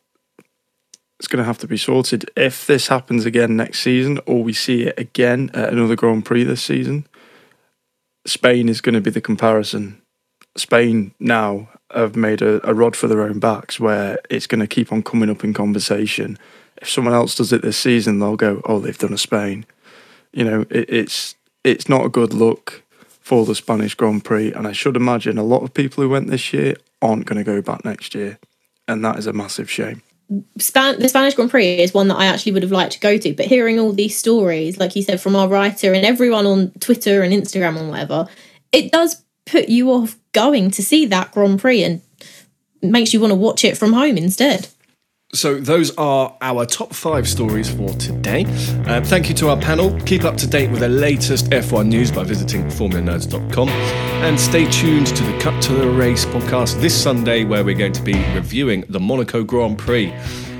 It's 1.18 1.28
going 1.28 1.38
to 1.42 1.46
have 1.46 1.58
to 1.58 1.66
be 1.66 1.78
sorted. 1.78 2.30
If 2.36 2.66
this 2.66 2.88
happens 2.88 3.24
again 3.24 3.56
next 3.56 3.80
season, 3.80 4.20
or 4.26 4.42
we 4.42 4.52
see 4.52 4.82
it 4.82 4.98
again 4.98 5.50
at 5.54 5.72
another 5.72 5.96
Grand 5.96 6.26
Prix 6.26 6.44
this 6.44 6.62
season, 6.62 7.06
Spain 8.26 8.68
is 8.68 8.82
going 8.82 8.94
to 8.94 9.00
be 9.00 9.10
the 9.10 9.20
comparison. 9.22 10.02
Spain 10.56 11.14
now 11.18 11.68
have 11.94 12.16
made 12.16 12.42
a, 12.42 12.66
a 12.68 12.74
rod 12.74 12.96
for 12.96 13.06
their 13.06 13.22
own 13.22 13.38
backs 13.38 13.78
where 13.78 14.18
it's 14.28 14.46
going 14.46 14.60
to 14.60 14.66
keep 14.66 14.92
on 14.92 15.02
coming 15.02 15.30
up 15.30 15.44
in 15.44 15.54
conversation. 15.54 16.38
If 16.80 16.90
someone 16.90 17.14
else 17.14 17.34
does 17.34 17.52
it 17.52 17.62
this 17.62 17.78
season, 17.78 18.18
they'll 18.18 18.36
go, 18.36 18.60
"Oh, 18.64 18.80
they've 18.80 18.98
done 18.98 19.12
a 19.12 19.18
Spain." 19.18 19.64
You 20.32 20.44
know, 20.44 20.60
it, 20.70 20.90
it's 20.90 21.36
it's 21.64 21.88
not 21.88 22.04
a 22.04 22.10
good 22.10 22.34
look 22.34 22.82
for 23.20 23.44
the 23.44 23.54
Spanish 23.54 23.94
Grand 23.94 24.24
Prix, 24.24 24.52
and 24.52 24.66
I 24.66 24.72
should 24.72 24.96
imagine 24.96 25.38
a 25.38 25.42
lot 25.42 25.62
of 25.62 25.74
people 25.74 26.02
who 26.02 26.08
went 26.08 26.28
this 26.28 26.52
year 26.52 26.76
aren't 27.02 27.26
going 27.26 27.38
to 27.38 27.44
go 27.44 27.62
back 27.62 27.84
next 27.84 28.14
year, 28.14 28.38
and 28.86 29.04
that 29.04 29.18
is 29.18 29.26
a 29.26 29.32
massive 29.32 29.70
shame. 29.70 30.02
Span- 30.58 30.98
the 30.98 31.08
Spanish 31.08 31.34
Grand 31.34 31.50
Prix 31.50 31.78
is 31.78 31.94
one 31.94 32.08
that 32.08 32.16
I 32.16 32.26
actually 32.26 32.52
would 32.52 32.62
have 32.62 32.72
liked 32.72 32.92
to 32.92 33.00
go 33.00 33.16
to, 33.16 33.34
but 33.34 33.46
hearing 33.46 33.78
all 33.78 33.92
these 33.92 34.16
stories, 34.16 34.78
like 34.78 34.94
you 34.96 35.02
said, 35.02 35.20
from 35.20 35.36
our 35.36 35.48
writer 35.48 35.92
and 35.92 36.04
everyone 36.04 36.46
on 36.46 36.70
Twitter 36.80 37.22
and 37.22 37.32
Instagram 37.32 37.78
and 37.78 37.90
whatever, 37.90 38.28
it 38.72 38.92
does 38.92 39.22
put 39.46 39.68
you 39.68 39.90
off 39.90 40.16
going 40.32 40.70
to 40.72 40.82
see 40.82 41.06
that 41.06 41.32
Grand 41.32 41.60
Prix 41.60 41.82
and 41.82 42.02
makes 42.82 43.14
you 43.14 43.20
want 43.20 43.30
to 43.30 43.36
watch 43.36 43.64
it 43.64 43.78
from 43.78 43.92
home 43.92 44.18
instead. 44.18 44.68
So, 45.32 45.58
those 45.60 45.94
are 45.96 46.36
our 46.40 46.64
top 46.66 46.94
five 46.94 47.28
stories 47.28 47.68
for 47.68 47.88
today. 47.94 48.44
Uh, 48.86 49.02
thank 49.02 49.28
you 49.28 49.34
to 49.36 49.48
our 49.48 49.56
panel. 49.56 49.98
Keep 50.02 50.24
up 50.24 50.36
to 50.36 50.46
date 50.46 50.70
with 50.70 50.80
the 50.80 50.88
latest 50.88 51.50
F1 51.50 51.88
news 51.88 52.12
by 52.12 52.22
visiting 52.22 52.64
formulanerds.com. 52.66 53.68
And 53.68 54.38
stay 54.38 54.70
tuned 54.70 55.08
to 55.08 55.24
the 55.24 55.38
Cut 55.40 55.60
to 55.64 55.72
the 55.72 55.90
Race 55.90 56.24
podcast 56.26 56.80
this 56.80 57.00
Sunday, 57.00 57.44
where 57.44 57.64
we're 57.64 57.76
going 57.76 57.92
to 57.92 58.02
be 58.02 58.14
reviewing 58.34 58.84
the 58.88 59.00
Monaco 59.00 59.42
Grand 59.42 59.76
Prix. 59.76 60.12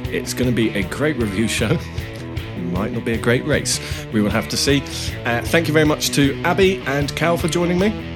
It's 0.09 0.35
going 0.35 0.51
to 0.51 0.57
be 0.57 0.71
a 0.71 0.83
great 0.89 1.17
review 1.17 1.47
show. 1.47 1.79
Might 2.73 2.93
not 2.93 3.05
be 3.05 3.13
a 3.13 3.19
great 3.19 3.47
race. 3.47 3.79
We 4.13 4.21
will 4.21 4.31
have 4.31 4.49
to 4.49 4.57
see. 4.57 4.83
Uh, 5.25 5.43
thank 5.43 5.69
you 5.69 5.73
very 5.73 5.87
much 5.87 6.11
to 6.11 6.35
Abby 6.43 6.79
and 6.87 7.15
Cal 7.15 7.37
for 7.37 7.47
joining 7.49 7.79
me. 7.79 8.16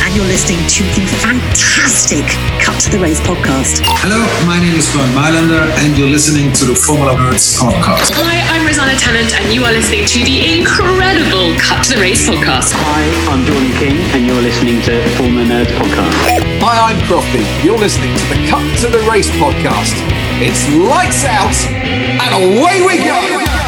And 0.00 0.16
you're 0.16 0.24
listening 0.24 0.56
to 0.80 0.82
the 0.96 1.04
fantastic 1.20 2.24
Cut 2.64 2.80
to 2.80 2.88
the 2.88 2.98
Race 2.98 3.20
podcast. 3.20 3.84
Hello, 4.00 4.16
my 4.48 4.56
name 4.56 4.72
is 4.72 4.88
Bernd 4.88 5.12
Mayländer, 5.12 5.68
and 5.84 5.92
you're 5.98 6.08
listening 6.08 6.48
to 6.56 6.64
the 6.64 6.74
Formula 6.74 7.12
Nerds 7.12 7.60
podcast. 7.60 8.16
Hi, 8.16 8.40
I'm 8.48 8.64
Rosanna 8.64 8.96
Tennant, 8.96 9.36
and 9.36 9.52
you 9.52 9.60
are 9.68 9.72
listening 9.72 10.08
to 10.08 10.18
the 10.24 10.56
incredible 10.56 11.52
Cut 11.60 11.84
to 11.84 11.94
the 11.94 12.00
Race 12.00 12.24
podcast. 12.24 12.72
Hi, 12.72 13.04
I'm 13.28 13.44
Jordan 13.44 13.72
King, 13.76 14.00
and 14.16 14.24
you're 14.24 14.40
listening 14.40 14.80
to 14.88 14.96
Formula 15.20 15.44
Nerds 15.44 15.72
podcast. 15.76 16.16
Hi, 16.64 16.76
I'm 16.88 16.98
Crofty. 17.04 17.44
You're 17.60 17.78
listening 17.78 18.16
to 18.16 18.24
the 18.32 18.40
Cut 18.48 18.64
to 18.80 18.88
the 18.88 19.04
Race 19.04 19.28
podcast. 19.36 19.92
It's 20.40 20.64
lights 20.72 21.28
out 21.28 21.52
and 21.76 22.32
away 22.40 22.80
we 22.80 23.04
go. 23.04 23.61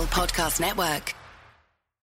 Podcast 0.00 0.58
Network. 0.58 1.21